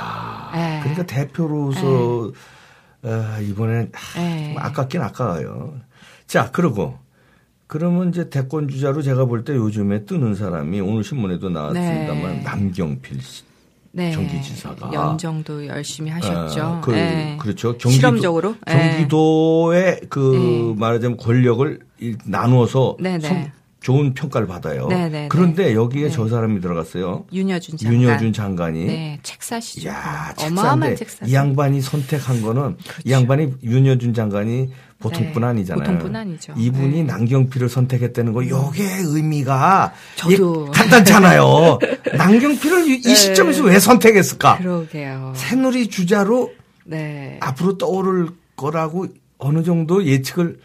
네. 0.54 0.80
그러니까 0.82 1.06
대표로서 1.06 2.32
아, 3.08 3.40
이번엔 3.40 3.92
하, 3.94 4.20
네. 4.20 4.54
좀 4.54 4.62
아깝긴 4.64 5.02
아까워요. 5.02 5.76
자, 6.28 6.52
그러고 6.52 6.98
그러면 7.68 8.10
이제 8.10 8.30
대권 8.30 8.68
주자로 8.68 9.02
제가 9.02 9.26
볼 9.26 9.44
때 9.44 9.54
요즘에 9.56 10.06
뜨는 10.06 10.36
사람이 10.36 10.80
오늘 10.82 11.04
신문에도 11.04 11.50
나왔습니다만 11.50 12.22
네. 12.38 12.42
남경필 12.44 13.22
씨. 13.22 13.44
네. 13.94 14.12
경기지사가. 14.12 14.92
연정도 14.94 15.66
열심히 15.66 16.12
하셨죠. 16.12 16.62
아, 16.62 16.82
그, 16.82 16.92
네. 16.92 17.38
그렇죠. 17.42 17.70
경기도, 17.78 17.90
실험적으로? 17.92 18.56
네. 18.68 18.92
경기도의 18.92 20.02
그 20.10 20.74
네. 20.76 20.80
말하자면 20.80 21.18
권력을 21.18 21.80
이- 22.00 22.16
나누어서 22.26 22.98
네, 23.00 23.18
네. 23.18 23.52
성- 23.88 23.96
좋은 23.96 24.14
평가를 24.14 24.48
받아요. 24.48 24.88
네, 24.88 25.08
네, 25.10 25.28
그런데 25.30 25.74
여기에 25.74 26.04
네. 26.06 26.10
저 26.10 26.28
사람이 26.28 26.60
들어갔어요. 26.62 27.26
윤여준 27.32 27.78
장관. 27.78 28.02
윤여준 28.02 28.34
장관이 28.34 28.86
네, 28.86 29.20
책 29.24 29.42
사시죠. 29.42 29.88
야, 29.90 30.34
어마어마한 30.38 30.96
책사인데 30.96 30.96
책사. 30.98 31.26
이 31.26 31.34
양반이 31.34 31.82
선택한 31.82 32.42
거는 32.42 32.76
이 33.06 33.12
양반이 33.12 33.54
윤여준 33.64 34.14
장관이 34.14 34.70
보통뿐 35.00 35.42
네, 35.42 35.48
아니잖아요. 35.48 35.84
보통뿐 35.86 36.16
아니죠. 36.16 36.54
이분이 36.58 36.98
네. 36.98 37.04
남경필을 37.04 37.70
선택했다는 37.70 38.34
거 38.34 38.48
요게 38.48 38.84
의미가 39.06 39.94
저도. 40.16 40.68
이게 40.70 40.72
간단찮아요. 40.80 41.80
남경필을 42.18 42.88
이-. 42.90 43.16
시점에서 43.16 43.64
왜 43.64 43.80
선택했을까? 43.80 44.58
그러게요. 44.58 45.34
새누리 45.36 45.88
주자로 45.90 46.52
네. 46.86 47.38
앞으로 47.42 47.78
떠오를 47.78 48.30
거라고 48.56 49.08
어느 49.38 49.64
정도 49.64 50.04
예측을 50.04 50.60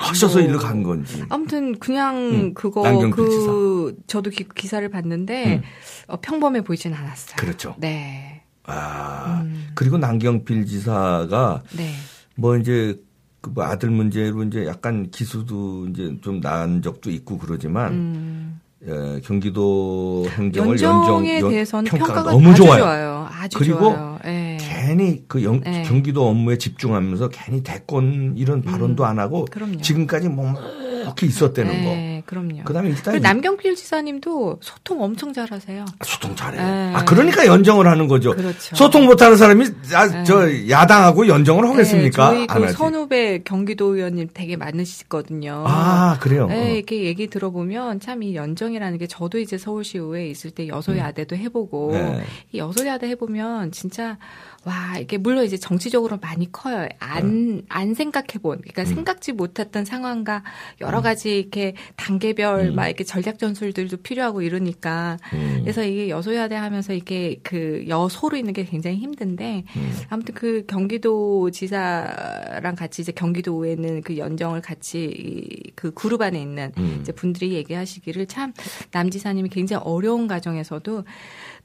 하셔서 0.00 0.38
뭐. 0.38 0.48
일로 0.48 0.58
간 0.58 0.82
건지. 0.82 1.22
아무튼 1.28 1.78
그냥 1.78 2.16
음, 2.16 2.54
그거 2.54 2.82
그 3.10 3.96
저도 4.06 4.30
기, 4.30 4.46
기사를 4.54 4.88
봤는데 4.88 5.56
음. 5.56 5.62
어, 6.08 6.20
평범해 6.20 6.62
보이진 6.62 6.94
않았어요. 6.94 7.36
그렇죠. 7.38 7.74
네. 7.78 8.42
아 8.64 9.42
음. 9.44 9.68
그리고 9.74 9.98
남경필 9.98 10.66
지사가 10.66 11.62
네. 11.76 11.92
뭐 12.36 12.56
이제 12.56 12.96
그뭐 13.40 13.64
아들 13.64 13.90
문제로 13.90 14.42
이제 14.44 14.66
약간 14.66 15.10
기수도 15.10 15.86
이제 15.88 16.16
좀 16.22 16.40
난 16.40 16.82
적도 16.82 17.10
있고 17.10 17.38
그러지만 17.38 17.92
음. 17.92 18.60
예, 18.86 19.20
경기도 19.24 20.24
행정을 20.30 20.70
연정에 20.80 21.34
연정 21.34 21.40
연- 21.46 21.50
대해서는 21.50 21.90
평가가, 21.90 22.14
평가가, 22.14 22.30
너무 22.32 22.54
좋아요. 22.54 22.78
좋아요. 22.82 23.28
아주 23.30 23.58
그리고 23.58 23.78
좋아요. 23.80 24.18
네. 24.24 24.49
괜히 24.90 25.22
그 25.28 25.44
영- 25.44 25.60
네. 25.60 25.82
경기도 25.84 26.26
업무에 26.28 26.58
집중하면서 26.58 27.28
괜히 27.28 27.62
대권 27.62 28.34
이런 28.36 28.60
발언도 28.62 29.04
안 29.04 29.18
하고 29.20 29.42
음. 29.42 29.44
그럼요. 29.50 29.80
지금까지 29.80 30.28
묵묵히 30.28 31.26
있었다는 31.26 31.70
거. 31.84 31.90
네, 31.90 31.96
네, 31.96 32.22
그럼요. 32.26 32.64
그다음에 32.64 32.88
일단 32.90 33.20
남경필 33.20 33.76
지사님도 33.76 34.58
소통 34.60 35.00
엄청 35.02 35.32
잘하세요. 35.32 35.84
소통 36.04 36.34
잘해. 36.34 36.56
네. 36.62 36.92
아 36.94 37.04
그러니까 37.04 37.46
연정을 37.46 37.86
하는 37.86 38.08
거죠. 38.08 38.34
그렇죠. 38.34 38.74
소통 38.74 39.06
못하는 39.06 39.36
사람이 39.36 39.64
아, 39.94 40.24
저 40.24 40.68
야당하고 40.68 41.28
연정을 41.28 41.68
하겠습니까? 41.68 42.32
네, 42.32 42.46
저희 42.48 42.62
안 42.62 42.66
그. 42.66 42.72
선후배 42.72 43.42
경기도 43.44 43.94
의원님 43.94 44.30
되게 44.34 44.56
많으시거든요. 44.56 45.64
아 45.66 46.18
그래요. 46.20 46.46
네, 46.48 46.74
이렇게 46.76 47.04
얘기 47.04 47.28
들어보면 47.28 48.00
참 48.00 48.20
이 48.20 48.34
연정이라는 48.34 48.98
게 48.98 49.06
저도 49.06 49.38
이제 49.38 49.56
서울시의회에 49.56 50.28
있을 50.28 50.50
때 50.50 50.68
여소야대도 50.68 51.36
해보고 51.36 51.92
네. 51.92 52.22
이 52.52 52.58
여소야대 52.58 53.06
해보면 53.08 53.72
진짜 53.72 54.18
와 54.64 54.98
이게 54.98 55.16
물론 55.16 55.44
이제 55.44 55.56
정치적으로 55.56 56.18
많이 56.20 56.52
커요. 56.52 56.86
안안 56.98 57.94
생각해본 57.94 58.58
그러니까 58.58 58.84
생각지 58.84 59.32
못했던 59.32 59.86
상황과 59.86 60.42
여러 60.82 61.00
가지 61.00 61.38
이렇게 61.38 61.74
단계별 61.96 62.72
막 62.72 62.86
이렇게 62.86 63.04
전략 63.04 63.38
전술들도 63.38 63.98
필요하고 63.98 64.42
이러니까 64.42 65.16
음. 65.32 65.60
그래서 65.62 65.82
이게 65.82 66.10
여소야대 66.10 66.54
하면서 66.56 66.92
이게 66.92 67.40
그 67.42 67.86
여소로 67.88 68.36
있는 68.36 68.52
게 68.52 68.64
굉장히 68.64 68.98
힘든데 68.98 69.64
음. 69.76 69.98
아무튼 70.10 70.34
그 70.34 70.64
경기도 70.66 71.50
지사랑 71.50 72.74
같이 72.76 73.00
이제 73.00 73.12
경기도에 73.12 73.72
있는 73.72 74.02
그 74.02 74.18
연정을 74.18 74.60
같이 74.60 75.04
이그 75.04 75.92
그룹 75.94 76.20
안에 76.20 76.40
있는 76.40 76.72
음. 76.76 76.98
이제 77.00 77.12
분들이 77.12 77.52
얘기하시기를 77.52 78.26
참 78.26 78.52
남지사님이 78.92 79.48
굉장히 79.48 79.82
어려운 79.86 80.28
과정에서도 80.28 81.04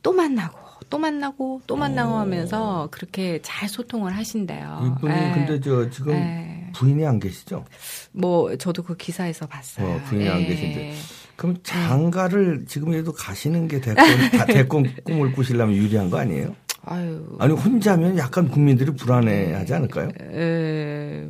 또 0.01 0.13
만나고 0.13 0.64
또 0.89 0.97
만나고 0.97 1.61
또 1.67 1.75
만나고 1.75 2.13
하면서 2.15 2.87
그렇게 2.91 3.39
잘 3.41 3.67
소통을 3.67 4.15
하신대요. 4.15 4.95
이분이 4.97 5.13
예. 5.13 5.31
근데 5.33 5.59
저 5.59 5.89
지금 5.89 6.13
예. 6.13 6.69
부인이 6.73 7.05
안 7.05 7.19
계시죠? 7.19 7.65
뭐 8.11 8.55
저도 8.57 8.83
그 8.83 8.95
기사에서 8.95 9.47
봤어요. 9.47 9.87
어, 9.87 10.01
부인이 10.05 10.27
안 10.29 10.41
예. 10.41 10.45
계신데. 10.45 10.93
그럼 11.35 11.57
장가를 11.63 12.65
지금이라도 12.67 13.11
가시는 13.13 13.67
게 13.67 13.81
대권, 13.81 14.05
다 14.31 14.45
대권 14.45 14.93
꿈을 15.03 15.31
꾸시려면 15.33 15.75
유리한 15.75 16.09
거 16.09 16.17
아니에요? 16.17 16.55
아유. 16.83 17.35
아니 17.39 17.53
혼자면 17.53 18.17
약간 18.17 18.47
국민들이 18.47 18.91
불안해 18.91 19.53
하지 19.53 19.73
않을까요? 19.73 20.09
에, 20.21 21.27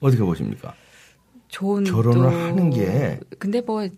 어떻게 0.00 0.22
보십니까? 0.22 0.74
좋은 1.48 1.82
결혼을 1.84 2.30
또- 2.30 2.36
하는 2.36 2.70
게- 2.70 3.18
근데 3.38 3.60
뭐 3.62 3.88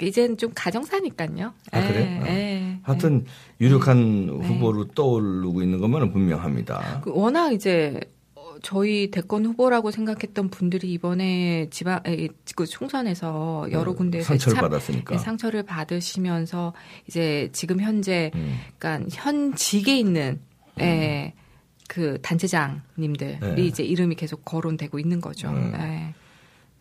이젠 0.00 0.36
좀 0.36 0.52
가정 0.54 0.84
사니까요. 0.84 1.52
아, 1.72 1.82
예, 1.82 1.86
그래요? 1.88 2.20
어. 2.22 2.26
예, 2.28 2.78
하여튼 2.82 3.24
유력한 3.60 4.28
후보로 4.42 4.88
떠오르고 4.88 5.62
있는 5.62 5.80
것만은 5.80 6.12
분명합니다. 6.12 7.00
그 7.02 7.10
워낙 7.12 7.50
이제 7.52 7.98
어, 8.34 8.54
저희 8.62 9.10
대권 9.10 9.44
후보라고 9.46 9.90
생각했던 9.90 10.50
분들이 10.50 10.92
이번에 10.92 11.68
지방 11.70 12.00
에, 12.06 12.28
그 12.54 12.66
총선에서 12.66 13.68
여러 13.72 13.92
네, 13.92 13.96
군데에서 13.96 14.26
상처를 14.28 14.54
참- 14.56 14.62
받았으니까. 14.70 15.16
네, 15.16 15.18
상처를 15.22 15.62
받으시면서 15.64 16.72
이제 17.08 17.48
지금 17.52 17.80
현재 17.80 18.30
음. 18.34 18.58
그러니까 18.78 19.08
현직에 19.12 19.98
있는 19.98 20.40
예, 20.80 21.32
그 21.88 22.18
단체장님들이 22.22 23.38
네. 23.40 23.54
이제 23.62 23.82
이름이 23.82 24.14
계속 24.16 24.44
거론되고 24.44 24.98
있는 24.98 25.20
거죠. 25.20 25.48
음. 25.48 25.72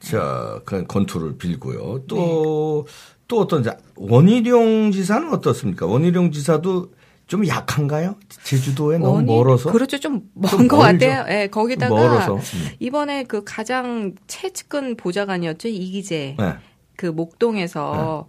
예. 0.06 0.08
자, 0.12 0.62
그 0.66 0.86
건투를 0.86 1.38
빌고요. 1.38 2.00
네. 2.00 2.04
또, 2.08 2.86
또 3.28 3.40
어떤, 3.40 3.64
자, 3.64 3.78
원희룡 3.96 4.92
지사는 4.92 5.32
어떻습니까? 5.34 5.86
원희룡 5.86 6.32
지사도 6.32 6.92
좀 7.26 7.48
약한가요? 7.48 8.16
제주도에 8.44 8.98
너무 8.98 9.16
원인- 9.16 9.26
멀어서? 9.28 9.72
그렇죠 9.72 9.98
좀좀먼 10.00 10.68
것. 10.68 10.78
같아요. 10.78 11.26
예, 11.30 11.48
거기다가 11.48 11.96
멀어서. 11.96 12.36
음. 12.36 12.68
이번에 12.80 13.24
그 13.24 13.44
가장 13.46 14.14
최측근 14.28 14.98
보좌관이었죠 14.98 15.70
이기재 15.70 16.36
네. 16.38 16.54
그 16.98 17.06
목동에서 17.08 18.28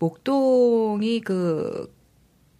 목동이 0.00 1.20
그 1.20 1.86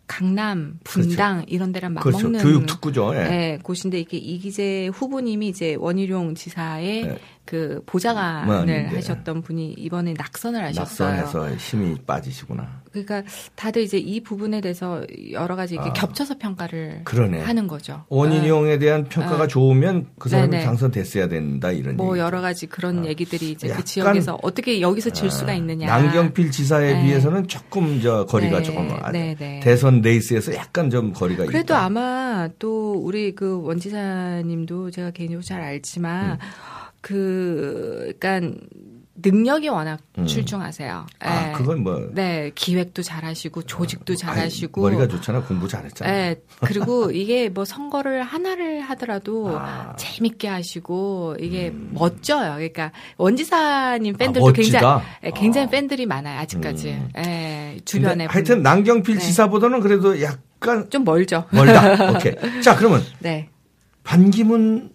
강남 0.07 0.79
분당 0.85 1.45
이런 1.49 1.73
데랑 1.73 1.95
그렇죠. 1.95 2.19
맞먹는 2.29 2.41
교육 2.43 2.67
특구죠. 2.67 3.13
예. 3.15 3.19
예, 3.19 3.59
곳인데 3.63 3.99
이게 3.99 4.19
이기재 4.19 4.91
후보님이 4.95 5.49
이제 5.49 5.75
원희룡 5.79 6.35
지사의 6.35 7.07
네. 7.07 7.19
그 7.45 7.83
보좌관을. 7.87 8.97
하셨던 8.97 9.43
분이 9.43 9.73
이번에 9.79 10.15
낙선을 10.17 10.63
하셨어요. 10.67 11.17
낙선해서 11.17 11.57
힘이 11.57 11.97
빠지시구나. 12.07 12.83
그러니까 12.93 13.23
다들 13.57 13.83
이제 13.83 13.99
이 13.99 14.23
부분에 14.23 14.61
대해서 14.61 15.03
여러 15.33 15.57
가지 15.57 15.75
이렇게 15.75 15.91
아. 15.91 15.93
겹쳐서 15.93 16.39
평가를 16.39 17.01
그러네. 17.05 17.41
하는 17.41 17.67
거죠. 17.67 18.05
원희룡에 18.11 18.79
대한 18.79 19.05
평가가 19.09 19.45
아. 19.45 19.47
좋으면 19.47 20.07
그 20.19 20.29
사람이 20.29 20.51
네네. 20.51 20.65
당선됐어야 20.65 21.29
된다 21.29 21.73
이런 21.73 21.97
뭐 21.97 22.09
얘기죠. 22.15 22.25
여러 22.25 22.41
가지 22.41 22.67
그런 22.67 23.05
아. 23.05 23.07
얘기들이 23.07 23.51
이제 23.51 23.69
그 23.69 23.83
지역에서 23.85 24.39
어떻게 24.43 24.81
여기서 24.81 25.11
질 25.11 25.31
수가 25.31 25.53
있느냐. 25.55 25.87
남경필 25.87 26.51
지사에 26.51 26.95
네. 26.95 27.03
비해서는 27.03 27.49
조금 27.49 28.01
저 28.01 28.25
거리가 28.27 28.59
네, 28.59 28.63
조금 28.63 28.89
아- 29.03 29.11
네, 29.11 29.35
네. 29.39 29.61
대선 29.61 30.01
레이스에서 30.01 30.55
약간 30.55 30.91
좀 30.91 31.13
거리가 31.13 31.47
그래도 31.47 31.75
있다. 31.75 31.85
아마 31.85 32.49
또 32.59 32.93
우리 32.93 33.35
그 33.35 33.61
원지사님도 33.63 34.91
제가 34.91 35.11
개인적으로 35.11 35.43
잘 35.43 35.61
알지만 35.61 36.33
음. 36.33 36.39
그 37.03 38.15
그러니까 38.19 38.57
능력이 39.15 39.69
워낙 39.69 40.01
음. 40.19 40.27
출중하세요. 40.27 41.07
아, 41.21 41.49
예. 41.49 41.53
그건 41.53 41.83
뭐 41.83 42.11
네 42.15 42.51
기획도 42.55 43.03
잘하시고 43.03 43.65
조직도 43.65 44.17
잘하시고 44.17 44.87
아니, 44.87 44.97
머리가 44.97 45.15
좋잖아. 45.15 45.43
공부 45.43 45.69
잘했잖아. 45.69 46.11
예, 46.11 46.37
그리고 46.61 47.11
이게 47.11 47.49
뭐 47.51 47.65
선거를 47.67 48.23
하나를 48.23 48.81
하더라도 48.81 49.59
아. 49.59 49.95
재밌게 49.97 50.49
하시고 50.49 51.37
이게 51.41 51.73
멋져요. 51.91 52.55
그러니까 52.55 52.91
원지사님 53.19 54.17
팬들도 54.17 54.47
아, 54.47 54.51
멋지다? 54.51 54.81
굉장히 54.81 55.03
예, 55.25 55.31
굉장히 55.35 55.67
아. 55.67 55.71
팬들이 55.71 56.07
많아요 56.07 56.39
아직까지. 56.41 56.89
음. 56.93 57.09
예, 57.19 57.23
근데 57.77 57.85
주변에 57.85 58.25
하여튼 58.27 58.63
남경필 58.63 59.17
네. 59.17 59.21
지사보다는 59.21 59.81
그래도 59.81 60.21
약간 60.23 60.89
좀 60.91 61.05
멀죠. 61.05 61.45
멀다. 61.51 62.13
오케이. 62.17 62.35
자, 62.63 62.77
그러면 62.77 63.03
네, 63.19 63.49
반기문. 64.05 64.91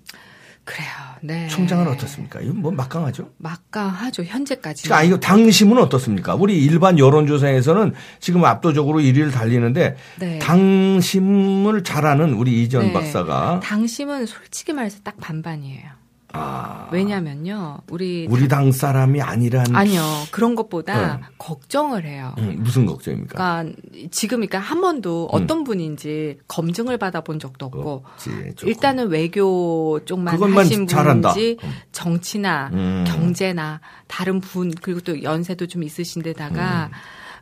네. 1.22 1.48
총장은 1.48 1.88
어떻습니까? 1.88 2.40
이건 2.42 2.58
뭐 2.58 2.72
막강하죠? 2.72 3.30
막강하죠 3.38 4.24
현재까지. 4.24 4.84
그러니까 4.84 5.04
이거 5.04 5.20
당심은 5.20 5.78
어떻습니까? 5.78 6.36
우리 6.36 6.64
일반 6.64 7.00
여론조사에서는 7.00 7.94
지금 8.20 8.46
압도적으로 8.46 9.00
1위를 9.00 9.32
달리는데 9.32 9.96
네. 10.20 10.40
당심을 10.40 11.84
잘하는 11.84 12.34
우리 12.34 12.64
이전 12.64 12.88
네. 12.88 12.94
박사가 12.94 13.62
당심은 13.62 14.26
솔직히 14.26 14.74
말해서 14.74 15.00
딱 15.04 15.18
반반이에요. 15.18 16.07
아, 16.34 16.90
왜냐면요, 16.92 17.80
우리 17.90 18.28
우리 18.30 18.48
당 18.48 18.72
사람이 18.72 19.22
아니란 19.22 19.74
아니요 19.76 20.02
그런 20.32 20.56
것보다 20.56 21.18
네. 21.18 21.24
걱정을 21.38 22.06
해요. 22.06 22.34
음, 22.38 22.58
무슨 22.60 22.86
걱정입니까? 22.86 23.36
그러니까 23.36 23.82
지금 24.12 24.40
그러니까 24.40 24.60
한 24.60 24.82
번도 24.82 25.30
어떤 25.32 25.64
분인지 25.64 26.40
검증을 26.48 26.98
받아본 26.98 27.40
적도 27.40 27.68
없고 27.68 28.04
없지. 28.14 28.30
일단은 28.66 29.08
외교 29.08 30.00
쪽만 30.04 30.36
그것만 30.36 30.66
하신 30.66 30.86
잘한다. 30.88 31.34
분인지 31.34 31.58
음. 31.64 31.72
정치나 31.94 32.72
음. 32.74 33.06
경제나 33.08 33.80
다른 34.08 34.42
분 34.42 34.72
그리고 34.82 35.00
또 35.00 35.24
연세도 35.24 35.68
좀 35.68 35.82
음. 35.82 35.84
있으신데다가 35.84 36.92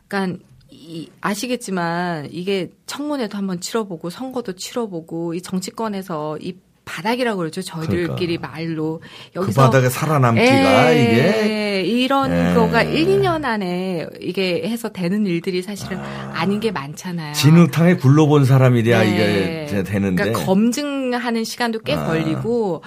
그러니까 0.06 0.38
이, 0.70 1.08
아시겠지만 1.20 2.28
이게 2.30 2.70
청문회도 2.86 3.36
한번 3.36 3.60
치러보고 3.60 4.10
선거도 4.10 4.52
치러보고 4.52 5.34
이 5.34 5.42
정치권에서 5.42 6.38
이 6.38 6.56
바닥이라고 6.86 7.36
그러죠 7.36 7.60
저희들끼리 7.62 8.38
말로 8.38 9.00
그 9.34 9.40
여기서 9.40 9.60
바닥에 9.62 9.90
살아남기가 9.90 10.90
에, 10.92 11.02
이게 11.02 11.80
이런 11.82 12.32
에. 12.32 12.54
거가 12.54 12.82
1, 12.84 13.06
2년 13.20 13.44
안에 13.44 14.06
이게 14.20 14.62
해서 14.66 14.88
되는 14.88 15.26
일들이 15.26 15.60
사실은 15.62 15.98
아. 15.98 16.46
닌게 16.46 16.70
많잖아요. 16.70 17.34
진흙탕에 17.34 17.96
굴러본 17.96 18.44
사람이래야 18.44 19.00
네. 19.00 19.66
이게 19.68 19.82
되는데 19.82 20.22
그러니까 20.22 20.46
검증하는 20.46 21.42
시간도 21.44 21.80
꽤 21.80 21.94
아. 21.94 22.06
걸리고 22.06 22.82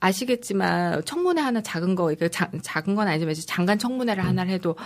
아시겠지만 0.00 1.04
청문회 1.04 1.40
하나 1.40 1.62
작은 1.62 1.94
거 1.94 2.10
이거 2.12 2.28
자- 2.28 2.50
작은 2.60 2.94
건 2.96 3.06
아니지만 3.08 3.34
장관 3.46 3.78
청문회를 3.78 4.24
하나를 4.24 4.50
해도 4.52 4.74
음. 4.78 4.84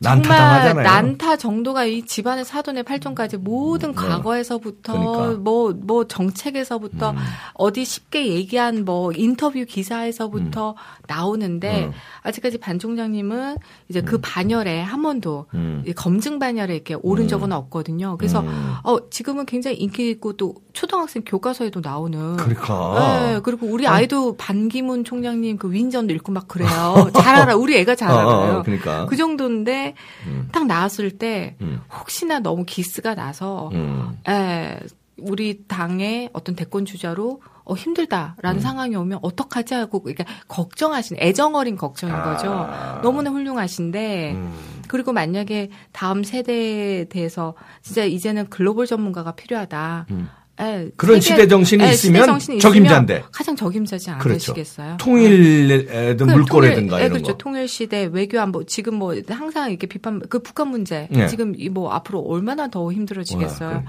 난타당하잖아요. 0.00 0.84
난타 0.84 1.36
정도가 1.36 1.84
이 1.84 2.02
집안의 2.02 2.44
사돈의 2.44 2.82
팔촌까지 2.82 3.38
모든 3.38 3.90
네. 3.90 3.94
과거에서부터 3.96 4.92
그러니까. 4.92 5.28
음. 5.30 5.44
뭐뭐 5.44 6.06
정책에서부터 6.08 7.14
어디 7.54 7.84
쉽게 7.84 8.26
얘기한 8.28 8.84
뭐 8.84 9.12
인터뷰 9.12 9.64
기사에서부터 9.64 10.74
나오는데 11.06 11.86
음. 11.86 11.92
아직까지 12.22 12.58
반 12.58 12.78
총장님은 12.78 13.56
이제 13.88 14.00
그 14.02 14.18
반열에 14.20 14.82
한 14.82 15.02
번도 15.02 15.46
음. 15.54 15.82
이 15.86 15.92
검증 15.92 16.38
반열에 16.38 16.74
이렇게 16.74 16.94
오른 16.94 17.28
적은 17.28 17.52
없거든요. 17.52 18.16
그래서 18.18 18.40
음. 18.40 18.74
어 18.84 19.08
지금은 19.10 19.46
굉장히 19.46 19.76
인기 19.76 20.10
있고 20.10 20.34
또 20.34 20.54
초등학생 20.72 21.22
교과서에도 21.24 21.80
나오는 21.80 22.36
그러니까 22.36 22.96
네, 22.98 23.40
그리고 23.42 23.66
우리 23.66 23.86
아이도 23.86 24.36
반기문 24.36 25.04
총장님 25.04 25.56
그 25.56 25.72
위인전도 25.72 26.12
읽고 26.14 26.32
막 26.32 26.48
그래요. 26.48 26.68
잘 27.14 27.34
알아. 27.34 27.56
우리 27.56 27.76
애가 27.78 27.94
잘 27.94 28.10
어, 28.10 28.14
알아요. 28.18 28.58
어, 28.58 28.62
그러니까 28.62 29.06
그 29.06 29.16
정도인데 29.16 29.85
음. 30.26 30.48
딱 30.52 30.66
나왔을 30.66 31.10
때 31.10 31.56
음. 31.60 31.80
혹시나 32.00 32.38
너무 32.38 32.64
기스가 32.64 33.14
나서 33.14 33.70
음. 33.72 34.18
에, 34.28 34.80
우리 35.18 35.66
당의 35.66 36.30
어떤 36.32 36.54
대권 36.54 36.84
주자로 36.84 37.40
어, 37.64 37.74
힘들다라는 37.74 38.58
음. 38.58 38.60
상황이 38.60 38.94
오면 38.94 39.20
어떡하지 39.22 39.74
하고 39.74 40.00
그러니까 40.00 40.24
걱정하신 40.46 41.16
애정 41.20 41.56
어린 41.56 41.76
걱정인 41.76 42.14
아. 42.14 42.22
거죠. 42.22 43.00
너무나 43.02 43.30
훌륭하신데 43.30 44.32
음. 44.34 44.54
그리고 44.88 45.12
만약에 45.12 45.70
다음 45.92 46.22
세대에 46.22 47.04
대해서 47.04 47.54
진짜 47.82 48.04
이제는 48.04 48.48
글로벌 48.50 48.86
전문가가 48.86 49.32
필요하다. 49.32 50.06
음. 50.10 50.28
예, 50.60 50.90
그런 50.96 51.20
시대 51.20 51.46
정신이 51.46 51.84
예, 51.84 51.90
있으면 51.90 52.22
시대 52.22 52.26
정신이 52.26 52.58
적임자인데. 52.60 53.24
가장 53.30 53.54
적임자지 53.56 54.06
그렇죠. 54.18 54.52
않으시겠어요? 54.52 54.96
통일의 54.98 56.16
그 56.16 56.24
물꼬라든가 56.24 56.98
이런 57.00 57.12
그렇죠. 57.12 57.32
거. 57.32 57.38
통일 57.38 57.68
시대 57.68 58.08
외교 58.10 58.40
안보 58.40 58.64
지금 58.64 58.94
뭐 58.94 59.14
항상 59.28 59.70
이렇게 59.70 59.86
비판 59.86 60.20
그 60.28 60.38
북한 60.38 60.68
문제 60.68 61.08
네. 61.10 61.26
지금 61.28 61.54
이뭐 61.56 61.90
앞으로 61.90 62.20
얼마나 62.20 62.68
더 62.68 62.90
힘들어지겠어요. 62.90 63.68
와, 63.68 63.84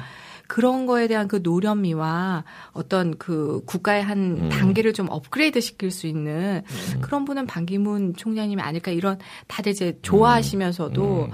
그런 0.48 0.86
거에 0.86 1.08
대한 1.08 1.28
그 1.28 1.42
노련미와 1.44 2.44
어떤 2.72 3.18
그 3.18 3.62
국가의 3.66 4.04
한 4.04 4.18
음. 4.18 4.50
단계를 4.50 4.94
좀 4.94 5.08
업그레이드 5.10 5.60
시킬 5.62 5.92
수 5.92 6.08
있는 6.08 6.64
그런 7.02 7.26
분은 7.26 7.48
반기문 7.48 8.16
총장님이 8.16 8.62
아닐까 8.62 8.92
이런 8.92 9.20
다들 9.48 9.74
이제 9.74 9.98
좋아하시면서도 10.02 11.28
음. 11.30 11.32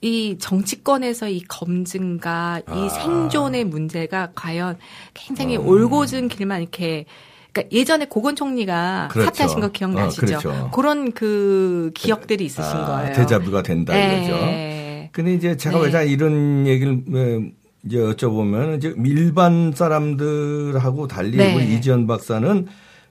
이 0.00 0.36
정치권에서 0.38 1.28
이 1.28 1.40
검증과 1.48 2.62
이 2.68 2.70
아. 2.70 2.88
생존의 2.88 3.64
문제가 3.64 4.30
과연 4.34 4.78
굉장히 5.14 5.56
음. 5.56 5.66
올곧은 5.66 6.28
길만 6.28 6.62
이렇게 6.62 7.04
그러니까 7.52 7.76
예전에 7.76 8.06
고건 8.06 8.36
총리가 8.36 9.08
그렇죠. 9.10 9.26
사퇴하신 9.26 9.60
거 9.60 9.68
기억나시죠? 9.68 10.22
어, 10.22 10.38
그렇죠. 10.38 10.70
그런 10.72 11.12
그 11.12 11.90
기억들이 11.94 12.44
있으신 12.44 12.76
아, 12.76 12.86
거예요. 12.86 13.12
데자뷰가 13.14 13.62
된다 13.62 13.96
이거죠. 13.96 14.32
네. 14.36 15.10
근데 15.12 15.34
이제 15.34 15.56
제가 15.56 15.78
네. 15.78 15.84
왜자 15.86 16.02
이런 16.02 16.66
얘기를 16.66 17.02
왜 17.08 17.50
이제 17.84 17.98
여쭤보면 17.98 18.76
이제 18.76 18.94
일반 19.04 19.72
사람들하고 19.74 21.08
달리 21.08 21.36
네. 21.36 21.56
우리 21.56 21.74
이지연 21.74 22.06
박사는 22.06 22.66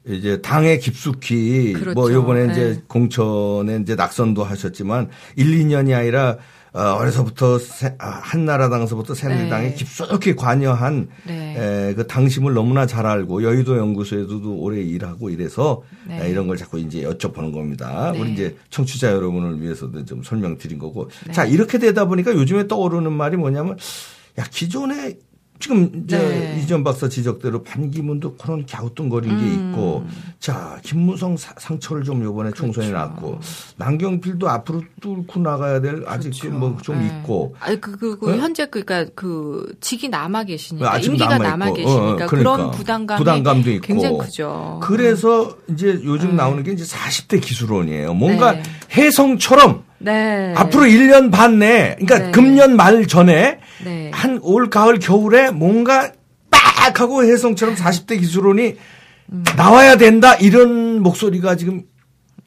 이제 0.08 0.42
당에 0.42 0.78
깊숙이 0.78 1.74
그렇죠. 1.74 2.00
뭐 2.00 2.14
요번에 2.14 2.52
이제 2.52 2.76
네. 2.76 2.82
공천에 2.88 3.80
이제 3.82 3.96
낙선도 3.96 4.44
하셨지만 4.44 5.10
1, 5.36 5.66
2년이 5.68 5.98
아니라 5.98 6.38
어, 6.74 6.80
어려서부터 7.00 7.58
새- 7.60 7.96
아, 7.98 8.08
한나라당서부터 8.22 9.14
새누리당에 9.16 9.70
네. 9.70 9.74
깊숙이 9.74 10.36
관여한 10.36 11.08
네. 11.26 11.56
에, 11.90 11.94
그 11.96 12.06
당심을 12.08 12.54
너무나 12.54 12.86
잘 12.86 13.06
알고 13.06 13.42
여의도 13.44 13.78
연구소에서도 13.78 14.54
오래 14.58 14.82
일하고 14.82 15.30
이래서 15.30 15.82
네. 16.08 16.26
에, 16.26 16.30
이런 16.30 16.46
걸 16.48 16.58
자꾸 16.58 16.78
이제 16.80 17.02
여쭤보는 17.04 17.54
겁니다. 17.54 18.12
네. 18.12 18.20
우리 18.20 18.34
이제 18.34 18.56
청취자 18.70 19.12
여러분을 19.12 19.62
위해서도 19.62 20.06
좀 20.06 20.22
설명드린 20.24 20.78
거고. 20.78 21.10
네. 21.26 21.32
자, 21.34 21.46
이렇게 21.46 21.80
되다 21.80 22.06
보니까 22.06 22.34
요즘에 22.36 22.68
떠오르는 22.68 23.12
말이 23.14 23.38
뭐냐면 23.38 23.78
야, 24.38 24.44
기존에 24.52 25.18
지금 25.60 26.04
이제 26.06 26.18
네. 26.18 26.62
이전 26.62 26.84
박사 26.84 27.10
지적대로 27.10 27.64
반기문도 27.64 28.36
그런 28.36 28.66
갸우뚱거린 28.66 29.30
게 29.30 29.44
음. 29.44 29.70
있고 29.72 30.06
자, 30.40 30.80
김무성 30.84 31.36
사- 31.36 31.56
상처를 31.58 32.04
좀 32.04 32.24
요번에 32.24 32.52
총선에 32.52 32.88
그렇죠. 32.88 33.06
났고 33.08 33.40
남경필도 33.78 34.50
앞으로 34.50 34.84
뚫고 35.02 35.40
나가야 35.40 35.82
될 35.82 36.04
아직 36.08 36.34
뭐좀 36.50 37.00
네. 37.00 37.08
있고 37.08 37.56
아니 37.60 37.82
그, 37.82 37.98
그, 37.98 38.18
그 38.20 38.34
어? 38.34 38.38
현재 38.38 38.66
그니까 38.68 39.06
그 39.16 39.74
직이 39.82 40.10
남아 40.10 40.44
계시니까 40.44 40.94
아직 40.94 41.08
임기가 41.10 41.38
남아있고. 41.38 41.50
남아 41.50 41.66
어, 41.66 41.70
어, 41.70 41.74
계시니까 41.74 42.26
그러니까. 42.28 42.28
그런 42.28 42.72
부담감이 42.72 43.18
부담감도 43.20 43.72
있고. 43.72 43.88
굉장히 43.88 44.18
크죠. 44.20 44.80
그래서 44.84 45.58
이제 45.70 46.00
요즘 46.04 46.32
음. 46.32 46.36
나오는 46.36 46.62
게 46.64 46.72
이제 46.72 46.84
40대 46.84 47.42
기술원이에요. 47.42 48.14
뭔가 48.14 48.52
네. 48.54 48.64
혜성처럼 48.92 49.87
네. 50.00 50.54
앞으로 50.56 50.84
1년 50.84 51.32
반 51.32 51.60
내에, 51.60 51.96
그러니까 51.96 52.20
네. 52.20 52.32
금년 52.32 52.76
말 52.76 53.08
전에 53.08 53.60
네. 53.84 54.12
한올 54.14 54.70
가을 54.70 55.00
겨울에 55.00 55.52
뭔가 55.52 56.12
빡 56.50 57.00
하고 57.02 57.24
혜성처럼 57.24 57.76
40대 57.76 58.20
기술원이 58.20 58.76
음. 59.32 59.44
나와야 59.58 59.98
된다 59.98 60.36
이런 60.36 61.02
목소리가 61.02 61.56
지금 61.56 61.84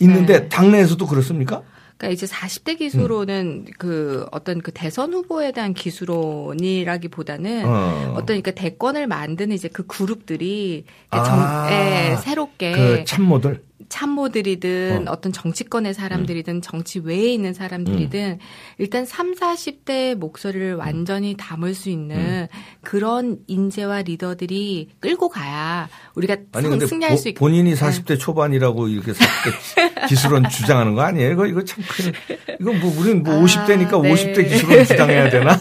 있는데 0.01 0.43
네. 0.43 0.49
당내에서도 0.49 1.07
그렇습니까? 1.07 1.63
그러니까 2.01 2.15
이제 2.15 2.27
40대 2.27 2.79
기수로는 2.79 3.67
그 3.79 4.25
어떤 4.33 4.63
그 4.63 4.73
대선 4.73 5.13
후보에 5.13 5.53
대한 5.53 5.75
기수론이라기보다는 5.75 7.67
어. 7.67 8.13
어. 8.13 8.15
떤 8.15 8.27
그러니까 8.27 8.53
대권을 8.53 9.07
만드는 9.07 9.55
이제 9.55 9.69
그 9.69 9.87
그룹들이 9.87 10.87
아. 11.11 11.23
정, 11.23 11.71
예, 11.71 12.17
새롭게 12.17 12.73
그 12.73 13.05
참모들. 13.05 13.63
참모들이든 13.89 15.09
어. 15.09 15.13
어. 15.13 15.21
떤 15.21 15.33
정치권의 15.33 15.95
사람들이든 15.95 16.63
정치 16.63 16.99
외에 17.01 17.33
있는 17.33 17.53
사람들이든 17.55 18.39
일단 18.79 19.05
3, 19.07 19.35
40대의 19.35 20.15
목소리를 20.15 20.75
완전히 20.77 21.35
담을 21.39 21.75
수 21.75 21.91
있는 21.91 22.47
그런 22.83 23.39
인재와 23.47 24.03
리더들이 24.03 24.89
끌고 25.01 25.29
가야 25.29 25.89
우리가 26.15 26.37
아니 26.53 26.63
승, 26.65 26.71
근데 26.71 26.87
승리할 26.87 27.15
보- 27.15 27.21
수 27.21 27.29
있고 27.29 27.39
본인이 27.41 27.75
40대 27.75 28.19
초반이라고 28.19 28.89
이렇게 28.89 29.13
40대 29.13 30.07
기술원 30.09 30.49
주장하는 30.49 30.95
거 30.95 31.03
아니에요? 31.03 31.33
이거 31.33 31.47
이거 31.47 31.65
참 31.65 31.83
큰. 31.89 32.13
이거 32.61 32.73
뭐 32.73 32.99
우리는 33.01 33.23
뭐 33.23 33.35
아, 33.35 33.43
50대니까 33.45 34.03
네. 34.03 34.13
50대 34.13 34.49
기술원 34.49 34.85
주장해야 34.85 35.31
되나? 35.31 35.59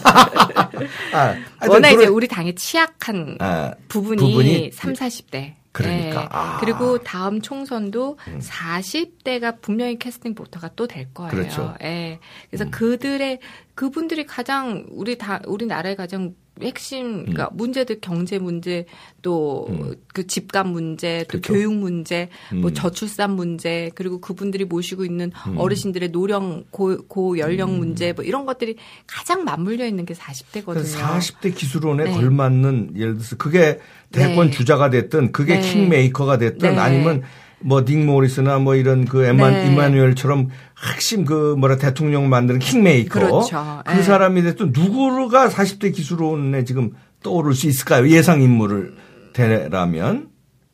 아, 1.12 1.34
워낙 1.68 1.88
이제 1.88 1.96
그런- 1.96 2.12
우리 2.12 2.28
당의 2.28 2.54
취약한 2.54 3.36
아, 3.40 3.72
부분이, 3.88 4.16
부분이 4.20 4.70
3, 4.72 4.92
40대. 4.94 5.54
그러니까. 5.72 6.22
예. 6.22 6.28
아. 6.30 6.54
음. 6.54 6.60
그리고 6.60 6.98
다음 6.98 7.40
총선도 7.40 8.18
40대가 8.40 9.60
분명히 9.60 9.98
캐스팅 9.98 10.34
보터가 10.34 10.70
또 10.74 10.86
될 10.86 11.12
거예요. 11.14 11.30
그렇죠. 11.30 11.74
예. 11.82 12.18
그래서 12.48 12.64
음. 12.64 12.70
그들의 12.70 13.38
그분들이 13.74 14.26
가장 14.26 14.86
우리 14.90 15.16
다 15.16 15.40
우리나라의 15.46 15.96
가장 15.96 16.34
핵심 16.62 17.24
그러니까 17.24 17.48
음. 17.52 17.56
문제들 17.56 18.00
경제 18.00 18.38
문제 18.38 18.86
또그 19.22 20.26
집값 20.26 20.68
문제 20.68 21.24
또 21.24 21.40
그렇죠. 21.40 21.52
교육 21.52 21.74
문제 21.74 22.28
뭐 22.52 22.70
음. 22.70 22.74
저출산 22.74 23.32
문제 23.32 23.90
그리고 23.94 24.20
그분들이 24.20 24.64
모시고 24.64 25.04
있는 25.04 25.30
어르신들의 25.56 26.10
노령 26.10 26.64
고, 26.70 26.96
고 27.06 27.38
연령 27.38 27.78
문제 27.78 28.12
뭐 28.12 28.24
이런 28.24 28.46
것들이 28.46 28.76
가장 29.06 29.44
맞물려 29.44 29.86
있는 29.86 30.06
게 30.06 30.14
40대거든요. 30.14 30.74
그 30.74 30.82
40대 30.82 31.54
기술원에 31.54 32.04
네. 32.04 32.12
걸맞는 32.12 32.92
예를 32.96 33.14
들어서 33.14 33.36
그게 33.36 33.78
대권 34.12 34.46
네. 34.46 34.56
주자가 34.56 34.90
됐든 34.90 35.32
그게 35.32 35.60
네. 35.60 35.72
킹메이커가 35.72 36.38
됐든 36.38 36.70
네. 36.72 36.78
아니면 36.78 37.22
뭐닉 37.62 38.04
모리스나 38.04 38.58
뭐 38.58 38.74
이런 38.74 39.04
그 39.04 39.24
에만, 39.24 39.52
네. 39.52 39.66
이마누엘처럼 39.72 40.48
핵심 40.94 41.24
그 41.24 41.54
뭐라 41.58 41.76
대통령 41.76 42.28
만드는 42.28 42.58
킹메이커 42.60 43.20
그렇죠. 43.20 43.82
그 43.86 43.92
네. 43.92 44.02
사람이 44.02 44.42
됐든 44.42 44.72
누구가 44.72 45.48
40대 45.48 45.94
기술원에 45.94 46.64
지금 46.64 46.92
떠오를 47.22 47.54
수 47.54 47.66
있을까요? 47.66 48.08
예상 48.08 48.40
인물을 48.42 48.94
대라면 49.34 50.30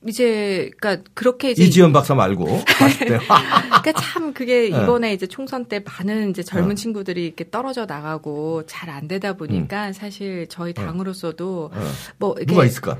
이제 0.07 0.71
그러니까 0.79 1.03
그렇게 1.15 1.51
이제 1.51 1.65
이지연 1.65 1.93
박사 1.93 2.15
말고 2.15 2.47
40대 2.65 3.19
그러니까 3.19 3.93
참 3.97 4.33
그게 4.33 4.69
네. 4.71 4.83
이번에 4.83 5.13
이제 5.13 5.27
총선 5.27 5.65
때 5.65 5.81
많은 5.85 6.31
이제 6.31 6.45
젊은 6.45 6.73
어. 6.73 6.75
친구들이 6.75 7.27
이렇게 7.27 7.51
떨어져 7.51 7.87
나가고 7.87 8.65
잘 8.67 8.87
안 8.89 9.09
되다 9.09 9.33
보니까 9.33 9.93
사실 9.93 10.47
저희 10.49 10.73
당으로서도 10.73 11.71
음. 11.75 11.79
어. 11.79 11.85
뭐 12.19 12.35
이렇게 12.37 12.53
누가 12.53 12.65
있을까? 12.65 12.99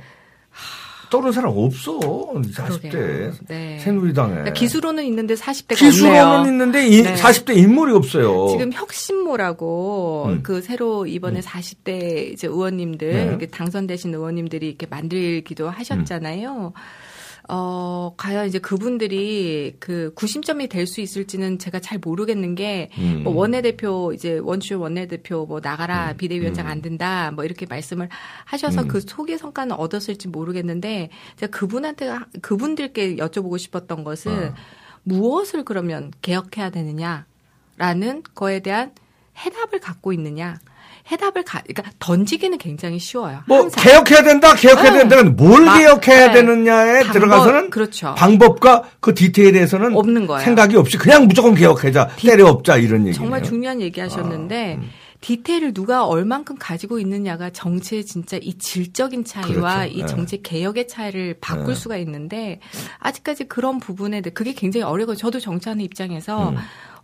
떠오르는 1.11 1.33
사람 1.33 1.53
없어 1.57 1.99
40대 2.01 2.91
그러게요. 2.91 3.33
네. 3.49 3.79
새누리당에 3.79 4.31
그러니까 4.31 4.53
기수로는 4.55 5.05
있는데 5.05 5.35
40대가 5.35 5.77
기술원은 5.79 6.21
없네요. 6.39 6.53
있는데 6.53 6.87
이- 6.87 7.03
네. 7.03 7.15
40대 7.15 7.57
인물이 7.57 7.93
없어요. 7.95 8.49
지금 8.51 8.73
혁신모라고 8.73 10.25
음. 10.29 10.41
그 10.43 10.61
새로 10.61 11.07
이번에 11.07 11.41
40대 11.41 12.33
이제 12.33 12.47
의원님들 12.47 13.39
네. 13.39 13.47
당선되신 13.47 14.15
의원님들이 14.15 14.69
이렇게 14.69 14.87
만들기도 14.87 15.69
하셨잖아요. 15.71 16.73
어, 17.49 18.15
과연 18.17 18.47
이제 18.47 18.59
그분들이 18.59 19.77
그 19.79 20.13
구심점이 20.15 20.69
될 20.69 20.87
수 20.87 21.01
있을지는 21.01 21.59
제가 21.59 21.81
잘 21.81 21.99
모르겠는 21.99 22.55
게, 22.55 22.91
음. 22.99 23.23
뭐 23.25 23.35
원내대표, 23.35 24.13
이제 24.13 24.39
원주 24.39 24.79
원내대표 24.79 25.47
뭐 25.47 25.61
나가라, 25.61 26.13
음. 26.13 26.17
비대위원장 26.17 26.67
음. 26.67 26.71
안 26.71 26.83
된다, 26.83 27.31
뭐 27.33 27.45
이렇게 27.45 27.67
말씀을 27.67 28.09
하셔서 28.45 28.83
음. 28.83 28.89
그 28.89 29.01
속의 29.01 29.39
성과는 29.39 29.77
얻었을지 29.77 30.29
모르겠는데, 30.29 31.11
제가 31.37 31.51
그분한테, 31.57 32.09
그분들께 32.43 33.17
여쭤보고 33.17 33.59
싶었던 33.59 34.05
것은 34.05 34.33
어. 34.33 34.55
무엇을 35.03 35.65
그러면 35.65 36.13
개혁해야 36.23 36.71
되느냐라는 36.71 38.23
거에 38.35 38.61
대한 38.61 38.93
해답을 39.39 39.81
갖고 39.81 40.13
있느냐. 40.13 40.59
해답을 41.11 41.45
가, 41.45 41.61
그러니까 41.63 41.85
던지기는 41.99 42.59
굉장히 42.59 42.99
쉬워요. 42.99 43.41
뭐 43.47 43.61
항상. 43.61 43.83
개혁해야 43.85 44.23
된다, 44.23 44.55
개혁해야 44.55 44.91
네. 44.93 44.99
된다는 45.01 45.37
뭘 45.37 45.65
마- 45.65 45.79
개혁해야 45.79 46.29
네. 46.29 46.33
되느냐에 46.35 46.99
방법, 47.05 47.13
들어가서는 47.13 47.71
그렇죠. 47.71 48.15
방법과 48.17 48.85
그 49.01 49.15
디테일에서는 49.15 49.97
없는 49.97 50.27
거예요. 50.27 50.45
생각이 50.45 50.77
없이 50.77 50.97
그냥 50.99 51.27
무조건 51.29 51.55
개혁하자, 51.55 52.09
때려 52.17 52.47
없자 52.49 52.77
이런 52.79 53.01
얘기예요. 53.03 53.15
정말 53.15 53.43
중요한 53.43 53.81
얘기 53.81 54.01
하셨는데 54.01 54.75
아, 54.75 54.83
음. 54.83 54.91
디테일을 55.23 55.73
누가 55.75 56.05
얼만큼 56.05 56.57
가지고 56.59 56.99
있느냐가 56.99 57.51
정치의 57.51 58.05
진짜 58.05 58.39
이 58.41 58.59
질적인 58.59 59.25
차이와 59.25 59.77
그렇죠. 59.79 59.93
이 59.95 60.01
네. 60.03 60.07
정치 60.07 60.43
개혁의 60.43 60.89
차이를 60.89 61.37
바꿀 61.41 61.69
네. 61.69 61.75
수가 61.75 61.97
있는데 61.99 62.61
아직까지 62.99 63.45
그런 63.45 63.81
부분에 63.81 64.21
대해 64.21 64.33
그게 64.35 64.53
굉장히 64.53 64.85
어려워. 64.85 65.15
저도 65.15 65.41
정치하는 65.41 65.83
입장에서 65.85 66.51
음. 66.51 66.57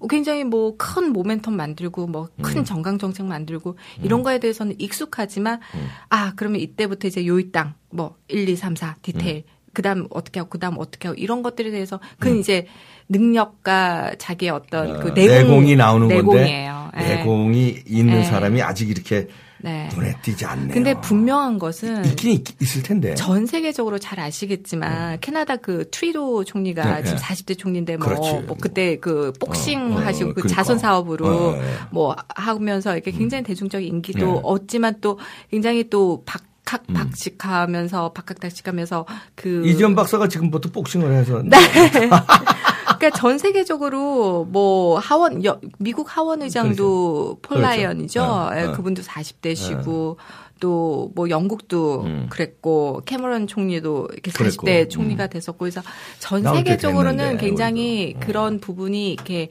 어, 0.03 0.07
굉장히 0.09 0.45
뭐 0.45 0.77
큰 0.77 1.13
모멘텀 1.13 1.53
만들고 1.53 2.07
뭐큰 2.09 2.59
음. 2.59 2.65
정강 2.65 2.99
정책 2.99 3.27
만들고 3.27 3.77
이런 4.03 4.23
거에 4.23 4.39
대해서는 4.41 4.75
익숙하지만 4.79 5.61
음. 5.75 5.87
아 6.09 6.33
그러면 6.37 6.61
이때부터 6.61 7.09
이제 7.09 7.27
요이 7.27 7.53
땅뭐 7.53 8.17
1, 8.29 8.49
2, 8.49 8.57
3, 8.57 8.75
4 8.77 8.97
디테일 9.03 9.45
그다음 9.73 10.07
어떻게 10.11 10.41
하고 10.41 10.51
그다음 10.51 10.75
어떻게 10.79 11.09
하고 11.09 11.19
이런 11.19 11.43
것들에 11.43 11.71
대해서 11.71 12.01
그건 12.19 12.39
이제 12.39 12.67
능력과 13.09 14.17
자기의 14.19 14.51
어떤 14.51 15.01
그 15.01 15.11
어, 15.11 15.15
내공, 15.15 15.27
내공 15.35 15.67
이 15.69 15.77
나오는 15.77 16.09
내공이에요. 16.09 16.91
건데 16.93 17.11
예. 17.11 17.17
내공이 17.17 17.83
있는 17.87 18.19
예. 18.19 18.25
사람이 18.25 18.61
아직 18.63 18.91
이렇게 18.91 19.29
네. 19.63 19.89
눈에 19.95 20.17
띄지 20.23 20.45
않네요. 20.45 20.75
근데 20.75 20.95
분명한 21.01 21.59
것은 21.59 22.05
있긴 22.05 22.33
있, 22.33 22.63
있을 22.63 22.83
텐데. 22.83 23.15
전 23.15 23.47
세계적으로 23.47 23.99
잘 23.99 24.21
아시겠지만 24.21 25.21
캐나다 25.21 25.57
그 25.57 25.89
트리도 25.91 26.45
총리가 26.45 26.97
네, 26.97 27.05
지금 27.05 27.19
네. 27.19 27.25
40대 27.25 27.59
총리인데 27.59 27.97
뭐. 27.97 28.43
뭐 28.47 28.57
그때 28.61 28.99
그 28.99 29.33
복싱 29.39 29.95
어, 29.95 29.97
어, 29.97 30.01
하시고 30.01 30.31
그 30.31 30.43
그러니까. 30.43 30.55
자선 30.55 30.79
사업으로 30.79 31.27
어, 31.27 31.57
예. 31.57 31.63
뭐 31.91 32.17
하면서 32.29 32.95
이렇게 32.95 33.11
굉장히 33.11 33.45
대중적 33.45 33.83
인기도 33.83 34.27
네. 34.27 34.41
얻지만 34.43 34.97
또 35.01 35.19
굉장히 35.51 35.89
또 35.89 36.23
박학 36.27 36.87
박식하면서 36.93 38.13
박학닥식하면서 38.13 39.07
그 39.35 39.67
이지연 39.67 39.95
박사가 39.95 40.29
지금부터 40.29 40.71
복싱을 40.71 41.13
해서 41.13 41.43
네. 41.45 41.57
그러니까 43.03 43.19
전 43.21 43.39
세계적으로 43.39 44.45
뭐 44.45 44.99
하원 44.99 45.45
여- 45.45 45.61
미국 45.79 46.17
하원 46.17 46.43
의장도 46.43 47.39
폴 47.43 47.59
그렇죠. 47.59 47.63
라이언이죠. 47.63 48.51
네, 48.55 48.61
예, 48.63 48.67
네. 48.67 48.73
그분도 48.73 49.03
40대시고 49.03 50.17
또 50.61 51.11
뭐 51.17 51.29
영국도 51.29 52.03
음. 52.05 52.27
그랬고 52.31 53.03
캐머런 53.05 53.49
총리도 53.49 54.09
이렇게 54.13 54.31
그랬고. 54.31 54.65
40대 54.67 54.89
총리가 54.89 55.27
됐었고 55.27 55.59
그래서 55.59 55.83
전 56.21 56.43
세계적으로는 56.45 57.17
됐는데, 57.17 57.45
굉장히 57.45 58.03
우리도. 58.15 58.19
어. 58.19 58.21
그런 58.27 58.61
부분이 58.61 59.13
이렇게 59.13 59.49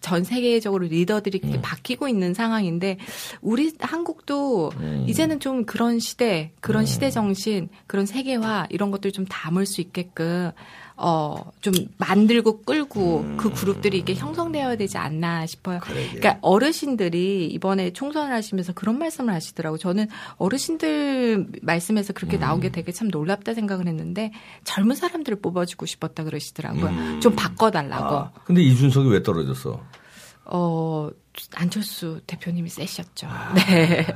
전 0.00 0.24
세계적으로 0.24 0.86
리더들이 0.86 1.40
음. 1.44 1.58
바뀌고 1.62 2.08
있는 2.08 2.32
상황인데 2.34 2.96
우리 3.42 3.72
한국도 3.78 4.70
음. 4.80 5.04
이제는 5.06 5.40
좀 5.40 5.64
그런 5.66 5.98
시대, 5.98 6.52
그런 6.60 6.84
시대 6.86 7.10
정신, 7.10 7.68
그런 7.86 8.06
세계화 8.06 8.66
이런 8.70 8.90
것들 8.90 9.12
좀 9.12 9.24
담을 9.26 9.66
수 9.66 9.80
있게끔 9.82 10.50
어 10.96 11.54
좀 11.64 11.72
만들고 11.96 12.60
끌고 12.64 13.36
그 13.38 13.50
그룹들이 13.50 13.96
이렇게 13.96 14.14
형성되어야 14.14 14.76
되지 14.76 14.98
않나 14.98 15.46
싶어요. 15.46 15.76
음. 15.76 15.80
그러게. 15.80 16.08
그러니까 16.08 16.38
어르신들이 16.42 17.46
이번에 17.46 17.94
총선을 17.94 18.34
하시면서 18.34 18.74
그런 18.74 18.98
말씀을 18.98 19.32
하시더라고. 19.32 19.76
요 19.76 19.78
저는 19.78 20.08
어르신들 20.36 21.46
말씀에서 21.62 22.12
그렇게 22.12 22.38
나온 22.38 22.58
음. 22.58 22.60
게 22.60 22.70
되게 22.70 22.92
참 22.92 23.08
놀랍다 23.08 23.54
생각을 23.54 23.86
했는데 23.86 24.30
젊은 24.64 24.94
사람들을 24.94 25.40
뽑아주고 25.40 25.86
싶었다 25.86 26.22
그러시더라고요. 26.22 26.86
음. 26.86 27.20
좀 27.22 27.34
바꿔달라고. 27.34 28.14
아, 28.14 28.32
근데 28.44 28.60
이준석이 28.60 29.08
왜 29.08 29.22
떨어졌어? 29.22 29.80
어, 30.44 31.08
안철수 31.56 32.20
대표님이 32.26 32.68
세셨죠. 32.70 33.26
네. 33.56 34.06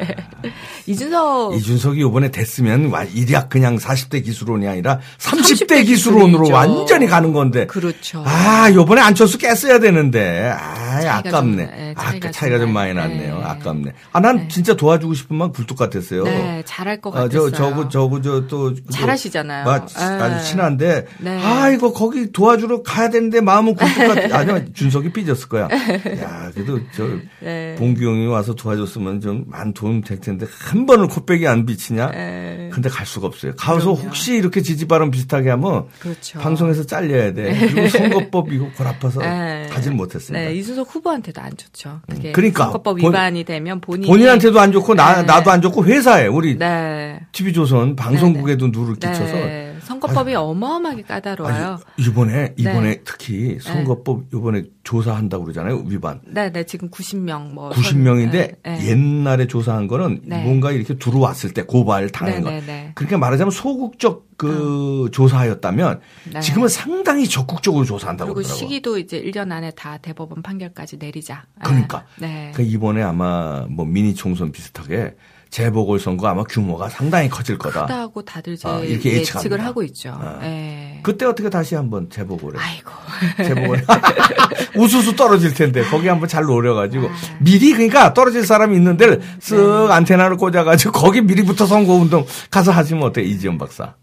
이준석. 0.87 1.55
이준석이 1.55 2.01
이번에 2.01 2.31
됐으면 2.31 2.91
와- 2.91 3.05
일약 3.05 3.49
그냥 3.49 3.77
40대 3.77 4.25
기술론이 4.25 4.67
아니라 4.69 5.01
30대, 5.19 5.67
30대 5.67 5.87
기술론으로 5.87 6.43
기술이죠. 6.45 6.55
완전히 6.55 7.07
가는 7.07 7.33
건데. 7.33 7.67
그렇죠. 7.67 8.23
아, 8.27 8.71
요번에 8.73 9.01
안철수 9.01 9.37
깼어야 9.39 9.81
되는데. 9.81 10.53
아, 10.57 10.75
차이가 11.01 11.17
아깝네. 11.17 11.31
좀, 11.31 11.57
네, 11.57 11.95
아, 11.97 12.03
차이가 12.11 12.31
차이가, 12.31 12.59
좀좀 12.59 12.73
많이 12.75 12.93
많이, 12.95 13.15
났네요. 13.17 13.39
네. 13.39 13.45
아깝네. 13.45 13.93
아, 14.13 14.21
난 14.21 14.37
네. 14.37 14.49
진짜 14.49 14.75
도와주고 14.75 15.15
싶은 15.15 15.37
마음 15.37 15.53
굴뚝 15.53 15.77
같았어요. 15.77 16.23
네, 16.25 16.63
잘할 16.67 17.01
것 17.01 17.15
아, 17.17 17.23
같았어요. 17.23 17.51
저, 17.51 17.57
저거, 17.57 17.89
저거, 17.89 18.23
저, 18.23 18.47
또. 18.47 18.75
그 18.75 18.83
잘하시잖아요. 18.93 19.65
마- 19.65 19.87
네. 19.87 19.95
아주 20.05 20.45
친한데. 20.51 21.07
네. 21.19 21.41
아, 21.45 21.69
이거 21.71 21.93
거기 21.93 22.31
도와주러 22.33 22.83
가야 22.83 23.11
되는데 23.11 23.41
마음은 23.41 23.75
굴뚝 23.75 24.15
같아. 24.15 24.39
아니, 24.39 24.73
준석이 24.73 25.13
삐졌을 25.13 25.49
거야. 25.49 25.65
야, 26.23 26.51
그래도 26.55 26.79
저, 26.95 27.08
네. 27.41 27.75
봉규영이 27.79 28.27
와서 28.27 28.55
도와줬으면 28.55 29.21
좀 29.21 29.45
많은 29.47 29.73
도움 29.75 30.01
될 30.03 30.21
텐데 30.21 30.47
한 30.61 30.87
번을 30.87 31.09
코빼기 31.09 31.47
안 31.47 31.67
비치냐? 31.67 32.11
네. 32.11 32.71
근데 32.73 32.89
갈 32.89 33.07
수가 33.07 33.27
없어요. 33.27 33.53
가서 33.57 33.93
그럼요. 33.95 34.01
혹시 34.09 34.35
이렇게 34.37 34.61
지지 34.63 34.87
발언 34.87 35.11
비슷하게 35.11 35.51
하면 35.51 35.87
그렇죠. 35.99 36.39
방송에서 36.39 36.85
잘려야 36.85 37.33
돼. 37.33 37.57
그리고 37.59 37.89
선거법 37.89 38.53
이거 38.53 38.69
골 38.77 38.87
아파서 38.87 39.21
네. 39.21 39.67
가지를 39.71 39.97
못했습니다. 39.97 40.45
네, 40.49 40.55
이준석 40.55 40.95
후보한테도 40.95 41.41
안 41.41 41.57
좋죠. 41.57 42.01
그게 42.09 42.29
음, 42.29 42.33
그러니까 42.33 42.65
선거법 42.65 42.99
본- 42.99 43.11
위반이 43.11 43.45
되면 43.45 43.81
본인이 43.81 44.07
본인한테도 44.07 44.59
안 44.61 44.73
좋고 44.73 44.95
나 44.95 45.17
네. 45.17 45.23
나도 45.23 45.51
안 45.51 45.61
좋고 45.63 45.85
회사에 45.85 46.27
우리 46.27 46.57
네. 46.59 47.21
TV조선 47.33 47.97
방송국에도 47.97 48.69
누를 48.69 48.95
끼쳐서 48.97 49.25
네. 49.25 49.68
선거법이 50.01 50.35
어마어마하게 50.35 51.03
까다로워요. 51.03 51.79
아니, 51.97 52.07
이번에 52.07 52.55
이번에 52.57 52.81
네. 52.81 53.03
특히 53.05 53.59
선거법 53.61 54.25
이번에 54.33 54.65
조사한다고 54.85 55.45
그러잖아요 55.45 55.85
위반. 55.87 56.21
네, 56.27 56.51
네, 56.51 56.65
지금 56.65 56.89
90명 56.91 57.53
뭐 57.53 57.71
90명인데 57.71 58.31
네, 58.31 58.57
네. 58.63 58.89
옛날에 58.89 59.47
조사한 59.47 59.89
거는 59.89 60.23
네. 60.25 60.43
뭔가 60.43 60.73
이렇게 60.73 60.97
들어왔을 60.97 61.53
때 61.53 61.63
고발 61.63 62.11
당한 62.11 62.37
네, 62.37 62.41
거. 62.41 62.51
네, 62.51 62.61
네. 62.61 62.93
그러니까 62.95 63.19
말하자면 63.19 63.51
소극적 63.51 64.29
그 64.37 65.09
조사였다면 65.13 66.01
네. 66.33 66.41
지금은 66.41 66.69
상당히 66.69 67.29
적극적으로 67.29 67.85
조사한다고 67.85 68.35
그러더라고요. 68.35 68.57
시기도 68.57 68.99
이제 68.99 69.21
1년 69.21 69.51
안에 69.51 69.73
다 69.73 69.99
대법원 69.99 70.43
판결까지 70.43 70.99
내리자. 70.99 71.45
그러니까. 71.63 72.07
네. 72.21 72.53
그러니까 72.55 72.63
이번에 72.63 73.03
아마 73.03 73.67
뭐 73.69 73.85
미니 73.85 74.15
총선 74.15 74.53
비슷하게 74.53 75.17
재보궐 75.51 75.99
선거 75.99 76.27
아마 76.29 76.45
규모가 76.45 76.89
상당히 76.89 77.29
커질 77.29 77.57
거다. 77.59 77.83
크다고 77.87 78.23
다들 78.23 78.57
아, 78.65 78.79
이렇게 78.81 79.15
예측을. 79.15 79.65
하고 79.65 79.83
있죠. 79.85 80.11
아. 80.21 80.39
네. 80.41 81.01
그때 81.03 81.25
어떻게 81.25 81.49
다시 81.49 81.75
한번 81.75 82.11
재보궐에 82.11 82.53
아이고. 82.57 82.91
재보궐 83.39 83.85
우수수 84.77 85.17
떨어질 85.17 85.55
텐데 85.55 85.83
거기 85.85 86.09
한번 86.09 86.29
잘 86.29 86.45
노려가지고 86.45 87.09
아. 87.09 87.13
미리 87.41 87.73
그러니까 87.73 88.13
떨어질 88.15 88.45
사람이 88.47 88.77
있는 88.77 88.97
데를 88.97 89.21
쓱 89.41 89.91
안테나를 89.91 90.37
꽂아가지고 90.37 90.93
거기 90.93 91.21
미리부터 91.23 91.67
선거운동 91.67 92.27
가서 92.51 92.71
하시면 92.73 93.03
어때 93.05 93.23
이지연 93.23 93.59
박사? 93.59 93.95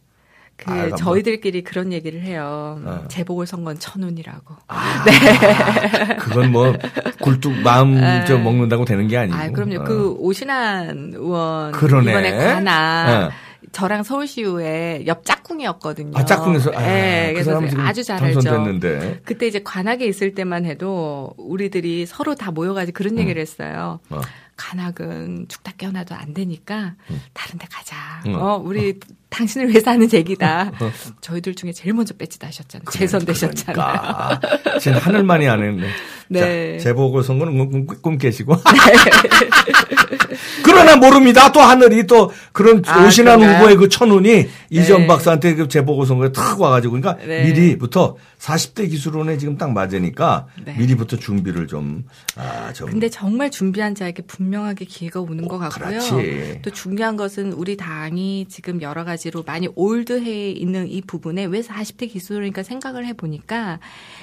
그 0.58 0.72
한번. 0.72 0.96
저희들끼리 0.98 1.64
그런 1.64 1.92
얘기를 1.92 2.22
해요. 2.22 2.80
어. 2.86 3.06
재보궐 3.10 3.46
선거는 3.46 3.80
천운이라고. 3.80 4.56
그건 6.20 6.52
뭐 6.52 6.74
굴뚝 7.22 7.54
마음 7.62 7.96
네. 7.96 8.26
좀 8.26 8.44
먹는다고 8.44 8.86
되는 8.86 9.08
게 9.08 9.18
아니고. 9.18 9.38
아, 9.38 9.50
그럼요. 9.50 9.82
어. 9.82 9.84
그 9.84 10.16
오신환 10.20 11.12
의원 11.14 11.72
그러네. 11.72 12.12
이번에 12.12 12.38
관아 12.38 13.28
어. 13.28 13.32
저랑 13.72 14.04
서울시의회 14.04 15.04
옆 15.08 15.26
짝꿍이었거든요. 15.26 16.18
아 16.18 16.24
짝꿍에서 16.24 16.72
아, 16.74 16.80
네, 16.82 17.34
그 17.36 17.44
그래서 17.44 17.82
아주 17.82 18.04
잘 18.04 18.24
알죠. 18.24 18.40
당선됐는데. 18.40 19.22
그때 19.26 19.48
이제 19.48 19.62
관악에 19.62 20.06
있을 20.06 20.34
때만 20.34 20.66
해도 20.66 21.34
우리들이 21.38 22.06
서로 22.06 22.36
다 22.36 22.52
모여가지고 22.52 22.96
그런 22.96 23.18
얘기를 23.20 23.42
했어요. 23.42 24.00
어. 24.10 24.22
관악은 24.58 25.48
죽다 25.50 25.74
깨어나도 25.78 26.16
안 26.16 26.34
되니까 26.34 26.96
다른 27.34 27.60
데 27.60 27.68
가자. 27.70 27.96
응. 28.28 28.36
어, 28.36 28.56
우리 28.58 29.00
당신을 29.30 29.70
위해서 29.70 29.92
하는 29.92 30.08
얘기다. 30.12 30.72
어. 30.80 30.92
저희들 31.22 31.56
중에 31.56 31.74
제일 31.74 31.94
먼저 31.94 32.14
배지다 32.16 32.48
하셨잖아요. 32.48 32.86
재선되셨잖아요. 32.92 33.74
그러니까. 33.76 34.40
쟤는 34.80 35.00
하늘만이 35.00 35.48
안 35.48 35.62
했네. 35.64 35.90
네. 36.30 36.78
자, 36.78 36.86
재보궐 36.86 37.24
선거는 37.24 37.58
꿈, 37.58 37.86
꿈, 37.86 38.02
꿈 38.02 38.18
깨시고. 38.18 38.56
그러나 40.64 40.96
모릅니다. 40.96 41.52
또 41.52 41.62
하늘이 41.62 42.08
또 42.08 42.32
그런 42.52 42.82
아, 42.86 43.06
오신한 43.06 43.40
그런가요? 43.40 43.60
후보의 43.60 43.76
그 43.78 43.90
천운이 43.90 44.48
이전 44.70 45.08
박사한테 45.08 45.56
그 45.56 45.68
재보궐 45.68 46.06
선거에 46.06 46.32
탁 46.32 46.60
와가지고 46.60 47.00
그러니까 47.00 47.24
네. 47.26 47.46
미리부터 47.46 48.18
40대 48.40 48.90
기술원에 48.90 49.38
지금 49.38 49.58
딱 49.58 49.72
맞으니까 49.72 50.48
네. 50.64 50.76
미리부터 50.78 51.18
준비를 51.18 51.68
좀, 51.68 52.06
아, 52.36 52.72
좀. 52.74 52.90
근데 52.90 53.10
정말 53.10 53.50
준비한 53.50 53.96
자에게 53.96 54.24
분명하게 54.24 54.86
기회가 54.86 55.20
오는 55.22 55.48
것 55.48 55.58
같고요. 55.58 56.00
그렇지. 56.00 56.60
또 56.62 56.70
중요한 56.70 57.16
것은 57.16 57.54
우리 57.54 57.78
당이 57.78 58.48
지금 58.50 58.82
여러 58.82 59.04
가지로 59.04 59.44
많이 59.44 59.68
올드해 59.76 60.52
있는 60.52 60.88
이 60.88 61.02
부분에 61.02 61.46
왜 61.46 61.62
40대 61.62 62.12
기술이니까 62.12 62.64
생각을 62.64 63.06
해보니까 63.08 63.80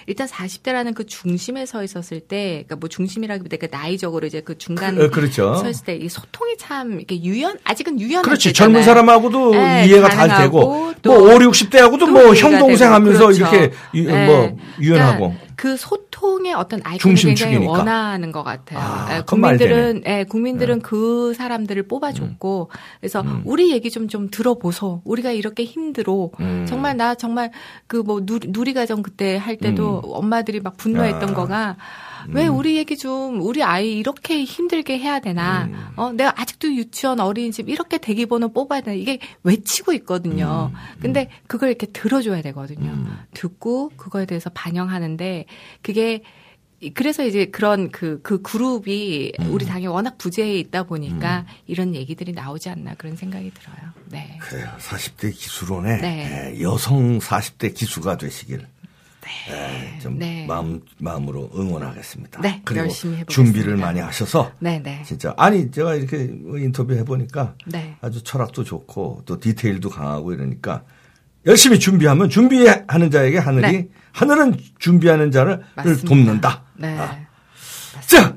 일단 0.07 0.29
40대라는 0.29 0.95
그 0.95 1.07
중심에 1.07 1.67
서 1.67 1.83
있었을 1.92 2.20
때, 2.20 2.64
그러니까 2.66 2.76
뭐 2.76 2.88
중심이라기보다 2.88 3.57
그 3.59 3.68
나이적으로 3.70 4.26
이제 4.26 4.40
그 4.40 4.57
중간 4.59 4.96
그, 4.96 5.05
어, 5.05 5.11
그렇죠. 5.11 5.55
서 5.57 5.68
있을 5.68 5.85
때 5.85 5.92
이 5.96 6.09
소통이 6.09 6.57
참 6.57 6.94
이렇게 6.94 7.22
유연, 7.22 7.59
아직은 7.64 8.00
유연한 8.00 8.22
그렇지. 8.24 8.48
때잖아요. 8.48 8.72
젊은 8.72 8.83
사람하고도 8.83 9.50
네, 9.52 9.87
이해가 9.87 10.09
잘 10.11 10.42
되고, 10.42 10.92
또뭐 11.02 11.35
5, 11.35 11.38
60대하고도 11.38 12.09
뭐 12.11 12.35
형동생 12.35 12.88
되고, 12.88 12.94
하면서 12.94 13.26
그렇죠. 13.26 13.38
이렇게 13.40 13.72
유- 13.94 14.07
네. 14.07 14.26
뭐 14.26 14.57
유연하고. 14.81 15.18
그러니까 15.28 15.52
그 15.62 15.77
소통의 15.77 16.55
어떤 16.55 16.81
아이콘을. 16.83 17.14
굉장히 17.14 17.57
원하는 17.64 18.33
것 18.33 18.42
같아요. 18.42 18.81
아, 18.81 19.07
말 19.07 19.25
국민들은 19.25 20.03
예, 20.07 20.25
국민들은 20.25 20.81
그 20.81 21.35
사람들을 21.35 21.85
뽑아줬고 21.87 22.68
그래서 22.98 23.25
우리 23.44 23.70
얘기 23.70 23.88
좀좀 23.88 24.31
들어보소. 24.31 25.03
우리가 25.05 25.31
이렇게 25.31 25.62
힘들어. 25.62 26.31
음. 26.40 26.66
정말 26.68 26.96
나 26.96 27.14
정말 27.14 27.53
그 27.87 28.03
뭐 28.03 28.20
누리 28.27 28.75
가정 28.75 29.03
그때 29.03 29.37
할 29.37 29.57
때도 29.57 29.98
엄마들이 30.05 30.59
막 30.59 30.77
분노했던 30.77 31.31
아. 31.31 31.35
거가 31.35 31.77
왜 32.29 32.46
우리 32.46 32.77
얘기 32.77 32.96
좀 32.96 33.40
우리 33.40 33.62
아이 33.62 33.92
이렇게 33.92 34.44
힘들게 34.44 34.98
해야 34.98 35.20
되나? 35.20 35.64
음. 35.64 35.77
어 35.96 36.12
내가 36.12 36.33
아직도 36.40 36.72
유치원 36.75 37.20
어린이집 37.20 37.68
이렇게 37.68 37.98
대기번호 37.98 38.53
뽑아야 38.53 38.81
되나? 38.81 38.96
이게 38.96 39.18
외치고 39.42 39.92
있거든요. 39.94 40.70
음. 40.72 40.79
근데 41.01 41.29
그걸 41.46 41.68
이렇게 41.68 41.87
들어줘야 41.87 42.42
되거든요. 42.42 42.92
듣고 43.35 43.90
그거에 43.96 44.27
대해서 44.27 44.51
반영하는데 44.51 45.46
그게 45.83 46.23
그래서 46.95 47.25
이제 47.25 47.47
그런 47.47 47.91
그, 47.93 48.21
그 48.23 48.43
그룹이 48.43 49.35
음. 49.38 49.55
우리 49.55 49.65
당에 49.65 49.87
워낙 49.87 50.19
부재해 50.19 50.59
있다 50.59 50.83
보니까 50.83 51.47
이런 51.67 51.95
얘기들이 51.95 52.33
나오지 52.33 52.71
않나 52.71 52.95
그런 52.95 53.15
생각이 53.15 53.53
들어요. 53.55 53.93
네. 54.11 54.37
그래요. 54.41 54.69
40대 54.79 55.33
기수론의 55.33 56.01
네. 56.01 56.55
예, 56.57 56.61
여성 56.62 57.21
40대 57.21 57.73
기수가 57.73 58.17
되시길 58.17 58.67
예, 59.51 59.99
좀 60.01 60.19
네. 60.19 60.47
마음 60.47 60.81
마음으로 60.99 61.51
응원하겠습니다. 61.55 62.41
네, 62.41 62.61
그리고. 62.65 62.88
준비를 63.29 63.77
많이 63.77 64.01
하셔서 64.01 64.53
네, 64.59 64.81
네. 64.83 65.03
진짜 65.05 65.35
아니 65.37 65.71
제가 65.71 65.95
이렇게 65.95 66.25
인터뷰 66.25 66.95
해보니까 66.95 67.55
네. 67.67 67.97
아주 68.01 68.23
철학도 68.23 68.65
좋고 68.65 69.23
또 69.25 69.38
디테일도 69.38 69.91
강하고 69.91 70.33
이러니까 70.33 70.85
열심히 71.47 71.79
준비하면 71.79 72.29
준비 72.29 72.67
하는 72.88 73.11
자에게 73.11 73.38
하늘이 73.38 73.73
네. 73.73 73.88
하늘은 74.12 74.57
준비하는 74.79 75.31
자를 75.31 75.61
맞습니다. 75.75 76.09
돕는다. 76.09 76.62
네. 76.77 76.97
아. 76.99 77.16
자. 78.07 78.35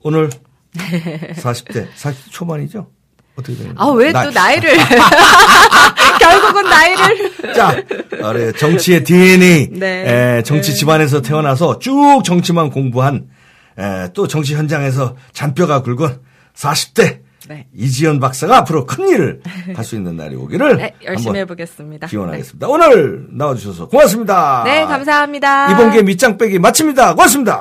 오늘 0.00 0.30
40대 0.74 1.88
40 1.94 2.32
초반이죠? 2.32 2.88
어떻게 3.36 3.56
되는 3.56 3.74
아, 3.76 3.86
왜 3.88 4.12
또 4.12 4.30
나이 4.30 4.58
를. 4.60 4.76
결국은 6.20 6.64
나이를. 6.68 7.54
자, 7.54 7.82
그래, 8.10 8.52
정치의 8.52 9.04
DNA, 9.04 9.68
네. 9.72 10.38
에, 10.38 10.42
정치 10.42 10.70
네. 10.72 10.76
집안에서 10.76 11.22
태어나서 11.22 11.78
쭉 11.78 12.22
정치만 12.24 12.70
공부한 12.70 13.28
에, 13.78 14.08
또 14.14 14.26
정치 14.26 14.54
현장에서 14.54 15.16
잔뼈가 15.32 15.82
굵은 15.82 16.20
40대 16.54 17.20
네. 17.46 17.66
이지연 17.74 18.18
박사가 18.20 18.58
앞으로 18.58 18.84
큰 18.86 19.08
일을 19.08 19.40
할 19.74 19.84
수 19.84 19.94
있는 19.96 20.16
날이 20.16 20.34
오기를 20.34 20.76
네, 20.78 20.94
열심히 21.04 21.26
한번 21.28 21.36
해보겠습니다. 21.42 22.06
기원하겠습니다. 22.08 22.66
오늘 22.68 23.26
나와주셔서 23.30 23.88
고맙습니다. 23.88 24.62
네, 24.64 24.84
감사합니다. 24.86 25.70
이번계 25.72 26.02
밑장 26.02 26.36
빼기 26.36 26.58
마칩니다. 26.58 27.14
고맙습니다. 27.14 27.60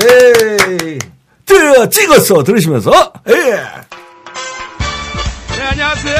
네. 0.00 0.98
뜨 1.44 1.88
찍었어 1.90 2.42
들으시면서 2.44 3.12
예. 3.28 3.32
네, 3.34 3.62
안녕하세요. 5.70 6.16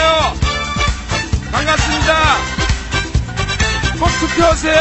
반갑습니다. 1.52 2.14
꼭 3.98 4.08
투표하세요. 4.20 4.74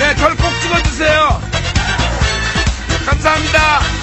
네, 0.00 0.14
절꼭 0.16 0.40
찍어주세요. 0.62 1.40
네, 2.88 3.04
감사합니다. 3.06 3.97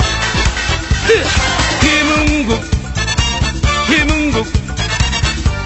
김은국, 1.82 2.62
김은국, 3.88 4.48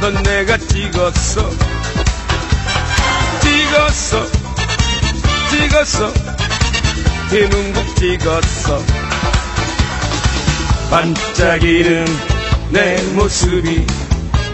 넌 0.01 0.21
내가 0.23 0.57
찍었어. 0.57 1.49
찍었어, 3.41 4.25
찍었어. 5.49 6.13
김은국 7.29 7.95
찍었어. 7.95 8.83
반짝이는 10.89 12.05
내 12.71 13.01
모습이 13.13 13.85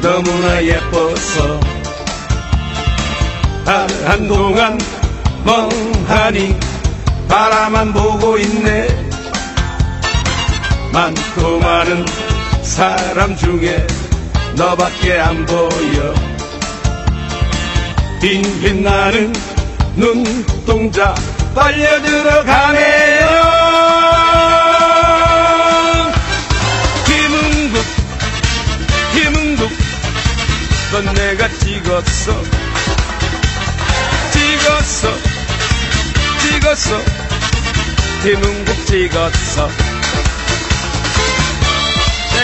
너무나 0.01 0.63
예뻐서 0.63 1.59
한, 3.65 3.89
한동안 4.05 4.77
멍하니 5.45 6.59
바라만 7.27 7.91
보고 7.93 8.37
있네 8.37 8.94
많고 10.95 11.59
많은 11.59 12.05
사람 12.63 13.35
중에 13.35 13.85
너밖에 14.55 15.19
안 15.19 15.45
보여. 15.45 16.13
빙빙 18.21 18.81
나는 18.81 19.33
눈동자 19.97 21.13
빨려 21.53 22.01
들어가네요. 22.01 23.27
김은국 27.05 27.85
김은국 29.11 29.71
넌 30.93 31.13
내가 31.13 31.49
찍었어. 31.49 32.41
찍었어 34.31 35.09
찍었어. 36.41 37.01
김은국 38.23 38.85
찍었어 38.85 39.84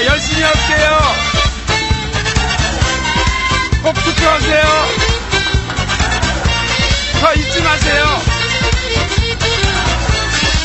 네 0.02 0.08
열심히 0.08 0.42
할게요. 0.42 1.00
꼭 3.84 3.94
투표하세요. 3.94 4.88
저 7.20 7.34
잊지 7.36 7.62
마세요. 7.62 8.06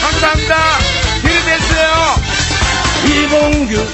감사합니다. 0.00 0.78
길 1.20 1.44
되세요. 1.44 2.16
이봉규 3.04 3.86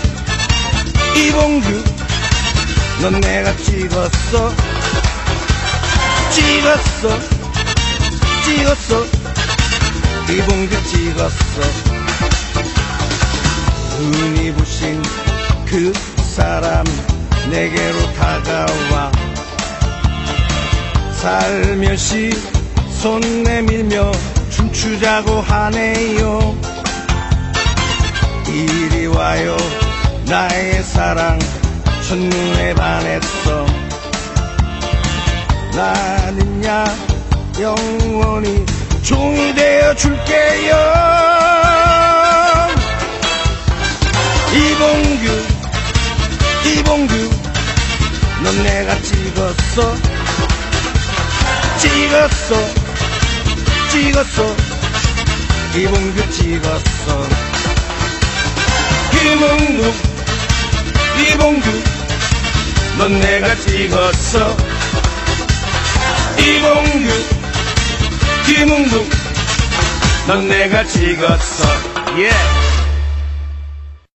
이봉규 1.17 1.85
넌 3.01 3.21
내가 3.21 3.57
찍었어. 3.57 4.55
찍었어. 6.31 7.19
찍었어. 8.45 9.07
이봉규 10.31 10.83
찍었어. 10.85 11.93
눈이 14.03 14.53
부신 14.55 15.01
그 15.73 15.91
사람 16.23 16.85
내게로 17.49 18.13
다가와. 18.13 19.11
살며시 21.15 22.31
손 23.01 23.43
내밀며 23.43 24.13
춤추자고 24.51 25.41
하네요. 25.41 26.55
이리 28.49 29.07
와요 29.07 29.57
나의 30.27 30.83
사랑. 30.83 31.39
첫눈에 32.07 32.75
반했어. 32.75 33.65
나는야 35.75 36.85
영원히 37.59 38.67
종이 39.03 39.55
되어 39.55 39.95
줄게요. 39.95 40.77
이봉규 44.53 45.52
이봉규 46.65 47.15
넌 48.45 48.63
내가 48.63 48.95
찍었어. 49.03 49.95
찍었어. 51.79 52.55
찍었어. 53.91 54.57
이봉규 55.77 56.31
찍었어. 56.31 57.29
김은국 59.11 59.95
이봉규 61.21 61.71
넌 62.99 63.21
내가 63.21 63.55
찍었어. 63.57 64.57
이봉규 66.39 67.09
김은국 68.47 69.11
넌 70.27 70.49
내가 70.49 70.85
찍었어. 70.85 71.65
예 72.19 72.31